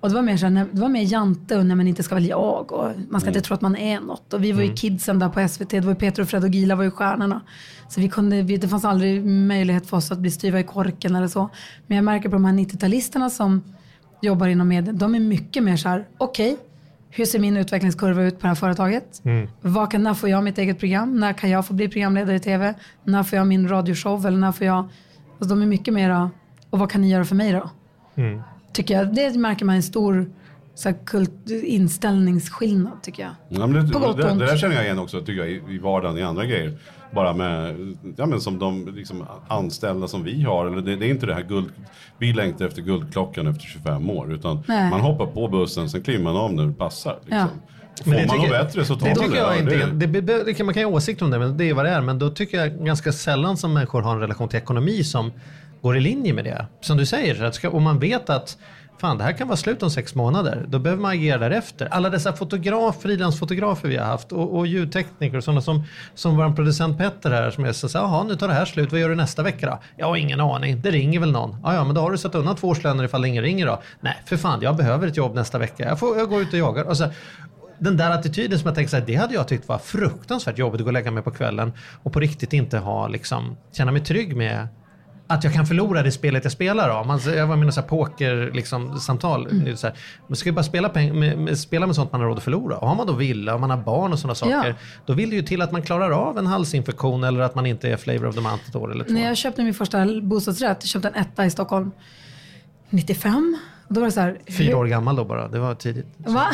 [0.00, 2.02] Och det var mer, så här, när- det var mer jante och när man inte
[2.02, 4.32] ska väl jag och man ska inte tro att man är något.
[4.34, 6.48] Och vi var ju kidsen där på SVT, det var ju Peter och Fred och
[6.50, 7.40] Gila var ju stjärnorna.
[7.88, 11.16] Så vi kunde, vi, det fanns aldrig möjlighet för oss att bli styva i korken
[11.16, 11.48] eller så.
[11.86, 13.62] Men jag märker på de här 90-talisterna som
[14.22, 16.56] jobbar inom media, de är mycket mer så här, okej,
[17.10, 19.20] hur ser min utvecklingskurva ut på det här företaget?
[19.60, 21.20] Vad kan, när får jag mitt eget program?
[21.20, 22.74] När kan jag få bli programledare i tv?
[23.04, 24.26] När får jag min radioshow?
[24.26, 24.76] Eller när får jag...
[25.40, 26.30] Alltså de är mycket mera,
[26.70, 27.70] och vad kan ni göra för mig då?
[28.72, 29.14] Tycker jag.
[29.14, 30.30] Det märker man en stor
[30.74, 33.32] så kult, inställningsskillnad tycker jag.
[33.48, 35.62] Ja, men det, På gott det, det där känner jag igen också tycker jag, i,
[35.68, 36.78] i vardagen i andra grejer.
[37.14, 37.76] Bara med,
[38.16, 40.66] ja men som de liksom, anställda som vi har.
[40.66, 41.68] Eller det, det är inte det här guld,
[42.18, 44.32] vi längtar efter guldklockan efter 25 år.
[44.32, 44.90] Utan Nej.
[44.90, 47.18] man hoppar på bussen, sen kliver man av när det passar.
[47.22, 47.38] Liksom.
[47.38, 47.46] Ja.
[48.04, 49.38] Får man något bättre så tar det man tycker det.
[49.38, 51.56] jag Ja, inte, det- det, det, det, man kan ju ha åsikter om det, men
[51.56, 52.00] det är vad det är.
[52.00, 55.32] Men då tycker jag ganska sällan som människor har en relation till ekonomi som
[55.82, 56.66] går i linje med det.
[56.80, 58.58] Som du säger, att ska, om man vet att
[59.00, 61.88] fan det här kan vara slut om sex månader, då behöver man agera därefter.
[61.90, 66.52] Alla dessa fotograf, frilansfotografer vi har haft och, och ljudtekniker och sådana som, som vår
[66.52, 69.00] producent Petter här som är så så här, jaha nu tar det här slut, vad
[69.00, 69.78] gör du nästa vecka då?
[69.96, 71.56] Jag har ingen aning, det ringer väl någon.
[71.62, 73.82] Ja, ja, men då har du satt undan två årslöner ifall ingen ringer då.
[74.00, 75.84] Nej, för fan, jag behöver ett jobb nästa vecka.
[75.88, 76.84] Jag, får, jag går ut och jagar.
[76.84, 77.08] Och så,
[77.78, 80.80] den där attityden som jag tänkte så här, det hade jag tyckt var fruktansvärt jobbigt
[80.80, 81.72] att gå och lägga mig på kvällen
[82.02, 84.68] och på riktigt inte ha, liksom, känna mig trygg med
[85.30, 87.06] att jag kan förlora det spelet jag spelar av.
[87.06, 89.46] Man, jag var med i några poker liksom, samtal.
[89.46, 89.76] Mm.
[89.76, 92.28] Så här, man ska ju bara spela, peng, med, med, spela med sånt man har
[92.28, 92.76] råd att förlora.
[92.76, 94.68] Och har man då villa och man har barn och sådana saker.
[94.68, 94.74] Ja.
[95.06, 97.88] Då vill det ju till att man klarar av en halsinfektion eller att man inte
[97.88, 99.12] är flavor of the month ett år eller två.
[99.12, 101.90] När jag köpte min första bostadsrätt, jag köpte en etta i Stockholm
[102.90, 103.58] 95.
[103.88, 106.06] Och Då var det så här, Fyra hur- år gammal då bara, det var tidigt.
[106.16, 106.46] Va?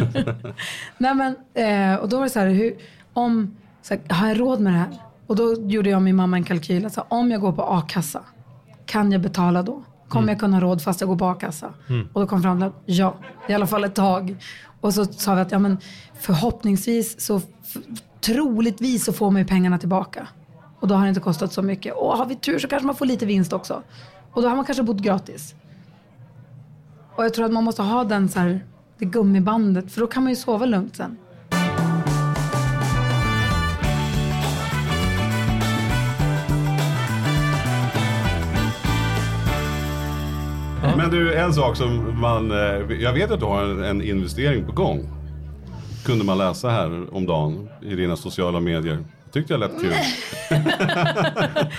[0.98, 2.74] Nej men, eh, och då var det så här, hur,
[3.12, 4.88] om, så här, har jag råd med det här?
[5.28, 8.22] Och då gjorde jag och min mamma en kalkyl, alltså, om jag går på a-kassa,
[8.86, 9.82] kan jag betala då?
[10.08, 11.72] Kommer jag kunna råd fast jag går på a-kassa?
[12.12, 13.16] Och då kom fram till att ja,
[13.48, 14.36] i alla fall ett tag.
[14.80, 15.78] Och så sa vi att ja, men
[16.20, 17.40] förhoppningsvis så,
[18.20, 20.28] troligtvis så får man ju pengarna tillbaka.
[20.80, 21.94] Och då har det inte kostat så mycket.
[21.94, 23.82] Och har vi tur så kanske man får lite vinst också.
[24.32, 25.54] Och då har man kanske bott gratis.
[27.16, 28.64] Och jag tror att man måste ha den så här,
[28.98, 31.16] det gummibandet för då kan man ju sova lugnt sen.
[40.98, 42.50] Men du, en sak som man...
[42.50, 45.08] eh, Jag vet att du har en, en investering på gång.
[46.04, 48.98] Kunde man läsa här om dagen i dina sociala medier.
[49.32, 49.92] Tyckte jag lät kul.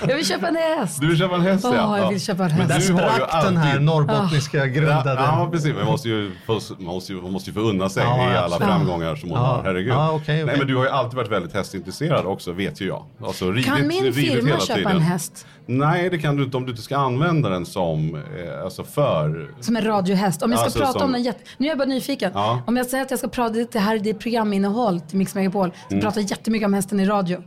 [0.08, 1.02] Jag vill köpa en häst.
[1.02, 1.98] Du vill köpa en häst Åh, ja.
[1.98, 2.88] jag vill köpa en Men häst.
[2.88, 5.22] du Där sprack den här norrbottniska Ja, grundade...
[5.22, 5.74] ja, precis.
[5.76, 8.38] Man måste ju få, man måste ju, man måste ju få unna sig Ja, i
[8.38, 8.68] alla absolut.
[8.68, 9.46] framgångar som hon Ja.
[9.46, 9.64] har.
[9.64, 9.94] Herregud.
[9.94, 10.46] Ja, okej, okej.
[10.46, 13.06] Nej, men du har ju alltid varit väldigt hästintresserad också, vet ju jag.
[13.24, 14.92] Alltså, ridit, Kan min firma köpa tiden.
[14.96, 15.48] en häst?
[15.72, 19.52] Nej, det kan du inte om du inte ska använda den som, eh, alltså för...
[19.60, 20.42] Som en radiohäst.
[20.44, 21.40] Om jag ska Alltså, prata som- om den jätte...
[21.58, 22.32] Nu är jag bara nyfiken.
[22.34, 22.62] Ja.
[22.68, 25.72] Om jag säger att jag ska prata, det här är det programinnehåll till Mix Megapol.
[25.88, 26.02] Så Mm.
[26.04, 27.44] pratar jag jättemycket om hästen i radio.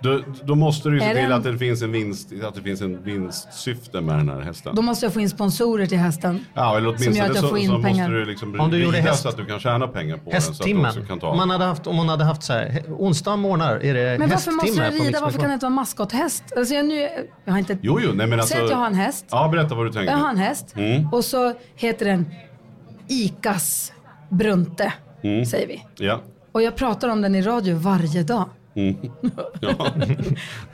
[0.00, 2.62] Då, då måste du ju se till den- att det finns en vinst, att det
[2.62, 4.74] finns en vinstsyfte med den här hästen.
[4.74, 6.44] Då måste jag få in sponsorer till hästen.
[6.54, 8.10] Ja, eller som gör åtminstone att jag så, får in så måste pengar.
[8.10, 10.42] du liksom Om du gjorde häst- så att du kan tjäna pengar på den.
[10.42, 11.06] Så Hästtimmen.
[11.08, 11.28] kan ta...
[11.28, 14.20] Om, man hade haft, om hon hade haft så här, onsdag morgnar är det Men
[14.20, 15.20] varför hästtimme måste den på rida?
[15.20, 16.44] Varför kan det inte vara maskothäst?
[16.56, 17.08] Alltså jag, nu,
[17.44, 17.78] jag har inte...
[17.82, 18.54] Jo, jo, nej men alltså...
[18.54, 19.26] Säg att jag har en häst.
[19.30, 20.10] Ja, berätta vad du tänker.
[20.12, 21.08] Jag har en häst Mm.
[21.12, 22.26] och så heter den
[23.08, 23.92] Ikas
[24.28, 24.92] Brunte,
[25.24, 25.44] Mm.
[25.46, 25.84] säger vi.
[26.06, 26.20] Ja.
[26.52, 28.44] Och jag pratar om den i radio varje dag.
[29.60, 29.92] Ja.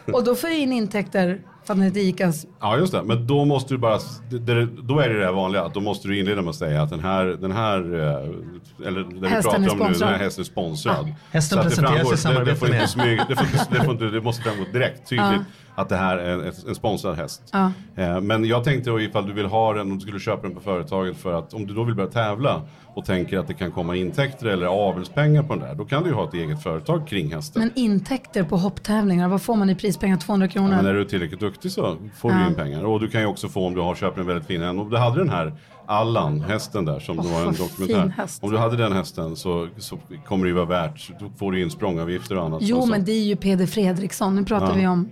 [0.13, 2.47] Och då får jag in intäkter för att den heter Ikas.
[2.61, 3.03] ja, just det.
[3.03, 3.99] Men då måste du bara...
[4.31, 6.91] det- det- Då är det det vanliga, då måste du inleda med att säga att
[6.91, 7.25] den här...
[7.25, 11.15] Den här eh, eller det vi Hästen pratar om nu, den här hästen är sponsrad.
[11.31, 13.67] Hästen att det presenteras i samarbete det, det får inte med- smyga, det, får inte,
[13.71, 15.43] det, får inte, det måste framgå direkt, tydligt,
[15.75, 17.43] att det här är en, en sponsrad häst.
[17.53, 17.73] Ja.
[17.97, 20.55] Eh, Men jag tänkte då ifall du vill ha den, om du skulle köpa den
[20.55, 22.63] på företaget för att om du då vill börja tävla
[22.95, 26.09] och tänker att det kan komma intäkter eller avelspengar på den där, då kan du
[26.09, 27.63] ju ha ett eget företag kring hästen.
[27.63, 30.17] Men intäkter på hopptävlingar, vad får man i prispengar?
[30.17, 30.69] 200 kronor?
[30.69, 32.47] Men är du tillräckligt duktig så får du Ja.
[32.49, 32.85] in pengar.
[32.85, 34.79] Och du kan ju också få om du har köpt en väldigt fin häst.
[34.79, 35.53] Om du hade den här
[35.87, 38.13] Allan, hästen där som det var en dokumentär.
[38.41, 41.63] Om du hade den hästen så, så kommer det ju vara värt, då får du
[41.63, 42.59] in språngavgifter och annat.
[42.63, 44.35] Jo, men det är ju Peder Fredriksson.
[44.37, 45.09] Nu pratar vi om...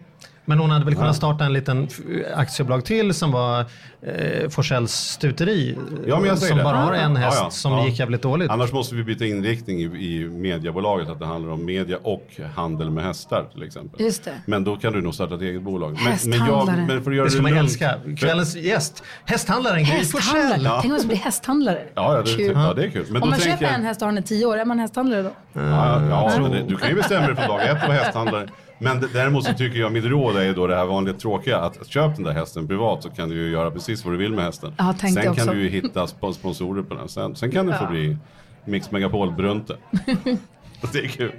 [0.50, 1.88] Men hon hade väl kunnat starta en liten
[2.36, 5.76] aktiebolag till som var eh, Forsells stuteri.
[6.06, 6.64] Ja, men jag säger som det.
[6.64, 7.86] bara har en Ja, häst ja, som ja.
[7.86, 8.50] gick jävligt dåligt.
[8.50, 12.26] Annars måste vi byta inriktning i, i mediebolaget, att det handlar om media och
[12.56, 14.00] handel med hästar till exempel.
[14.04, 14.32] Just det.
[14.46, 15.98] Men då kan du nog starta ett eget bolag.
[16.04, 17.94] Men, men, jag, men för att göra Det ska man lugnt- älska.
[18.18, 20.36] Kvällens gäst, hästhandlaren Gry Forssell.
[20.40, 20.78] Hästhandlare!
[20.82, 21.82] Tänk om skulle bli hästhandlare.
[21.94, 22.52] Ja, ja, det, Kul.
[22.54, 23.06] ja, det är kul.
[23.10, 24.78] Men Om man köper jag- en häst och har den i tio år, är man
[24.78, 25.30] hästhandlare då?
[25.52, 28.48] Ja, ja men det, du kan ju bestämma dig från dag ett att vara hästhandlare.
[28.82, 32.14] Men däremot så tycker jag mitt råd är då det här vanliga tråkiga att köp
[32.16, 34.72] den där hästen privat så kan du ju göra precis vad du vill med hästen.
[34.78, 37.08] Ja, sen kan du ju hitta sp- sponsorer på den.
[37.08, 38.16] Sen, sen kan du få bli
[38.64, 39.76] Mix Megapol-brunte.
[40.92, 41.32] det är kul.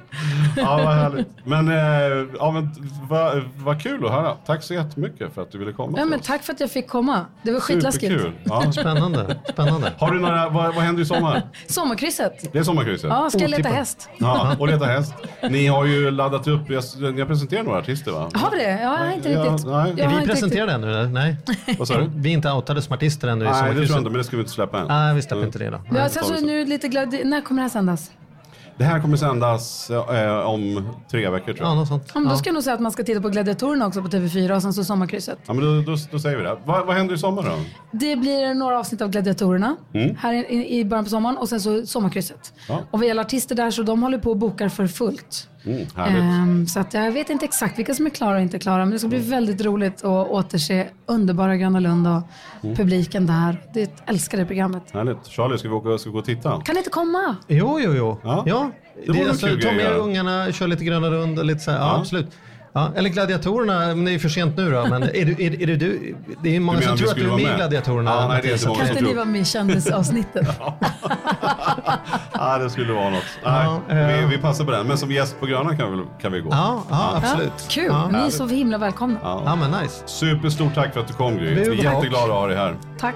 [0.57, 1.27] Ja, vad härligt.
[1.43, 2.69] Men, eh, ja, men
[3.09, 4.35] vad vad kul att höra.
[4.45, 5.97] Tack så jättemycket för att du ville komma.
[5.99, 6.25] Ja, men oss.
[6.25, 7.25] tack för att jag fick komma.
[7.43, 8.11] Det var skitläskigt.
[8.13, 8.33] Superkul.
[8.43, 8.71] Ja.
[8.71, 9.39] Spännande.
[9.53, 9.91] Spännande.
[9.97, 11.41] Har du några, vad, vad händer i sommar?
[11.67, 12.53] Sommarkrysset.
[12.53, 13.09] Det är sommarkrysset?
[13.09, 14.09] Ja, ska jag leta häst?
[14.17, 15.13] Ja, och leta häst.
[15.49, 16.83] Ni har ju laddat upp, jag,
[17.19, 18.29] jag presenterar några artister va?
[18.33, 18.71] Har vi det?
[18.71, 19.67] Ja, jag har inte Ja, riktigt.
[19.67, 19.89] nej.
[19.89, 20.89] Jag Är har vi inte presenterade ännu?
[20.89, 21.07] eller?
[21.07, 21.37] Nej.
[21.79, 22.09] Vad sa du?
[22.15, 24.23] Vi är inte outade som artister ännu i Nej, det tror jag inte, men det
[24.23, 24.87] ska vi inte släppa än.
[24.87, 25.81] Nej, vi släpper inte det då.
[25.95, 27.15] Ja, sen så nu lite glad...
[27.25, 28.11] När kommer det här sändas?
[28.82, 31.75] Det här kommer sändas eh, om tre veckor tror Ja, jag.
[31.77, 32.03] något sånt.
[32.13, 32.38] Ja, men då Ja.
[32.38, 34.73] ska jag nog säga att man ska titta på Gladiatorerna också på TV4 och sen
[34.73, 35.39] så Sommarkrysset.
[35.45, 36.57] Ja, men då, då, då säger vi det.
[36.65, 37.49] Vad, vad händer i sommar då?
[37.91, 40.15] Det blir några avsnitt av Gladiatorerna Mm.
[40.19, 42.53] här i, i början på sommaren och sen så Sommarkrysset.
[42.69, 42.79] Ja.
[42.91, 45.47] Och vad gäller artister där så de håller på och bokar för fullt.
[45.66, 45.88] Mm.
[45.97, 48.89] Ehm, så att jag vet inte exakt vilka som är klara och inte klara men
[48.91, 49.30] det ska bli Mm.
[49.30, 52.22] väldigt roligt att återse underbara Gröna Lund och
[52.64, 52.76] Mm.
[52.76, 53.62] publiken där.
[53.74, 54.84] Det älskar det programmet.
[54.93, 55.28] Härligt.
[55.28, 56.62] Charlie, ska vi åka ska vi gå och titta?
[56.62, 57.36] Kan ni inte komma?
[57.47, 58.18] Jo, jo, jo.
[58.24, 58.43] Ja.
[58.47, 58.72] Ja.
[59.07, 61.78] Det en alltså, ta med ungarna, kör lite gröna rund och lite så här.
[61.78, 61.99] Ja, Ja.
[61.99, 62.28] absolut.
[62.74, 64.86] Ja, eller gladiatorerna, men det är för sent nu då.
[64.86, 66.15] Men är du, är, är det du?
[66.43, 68.11] Det är många Du som om vi tror att du är med i gladiatorerna.
[68.11, 70.47] Ja, nej, det är inte Kan inte ni vara med i kändisavsnittet?
[72.34, 73.24] Ja, det skulle vara något.
[73.45, 74.07] Nej, Ja, eh.
[74.30, 74.88] vi, vi passar på den.
[74.88, 76.49] Men som gäst på Gröna kan vi, kan vi gå.
[76.51, 77.51] Ja, ja, absolut.
[77.57, 78.09] Ja, kul, Ja.
[78.11, 79.19] ni är så himla välkomna.
[79.24, 80.03] Ja, men nice.
[80.05, 81.53] Superstort tack för att du kom Gry.
[81.53, 82.76] Vi är jätteglada att ha dig här.
[82.99, 83.15] Tack.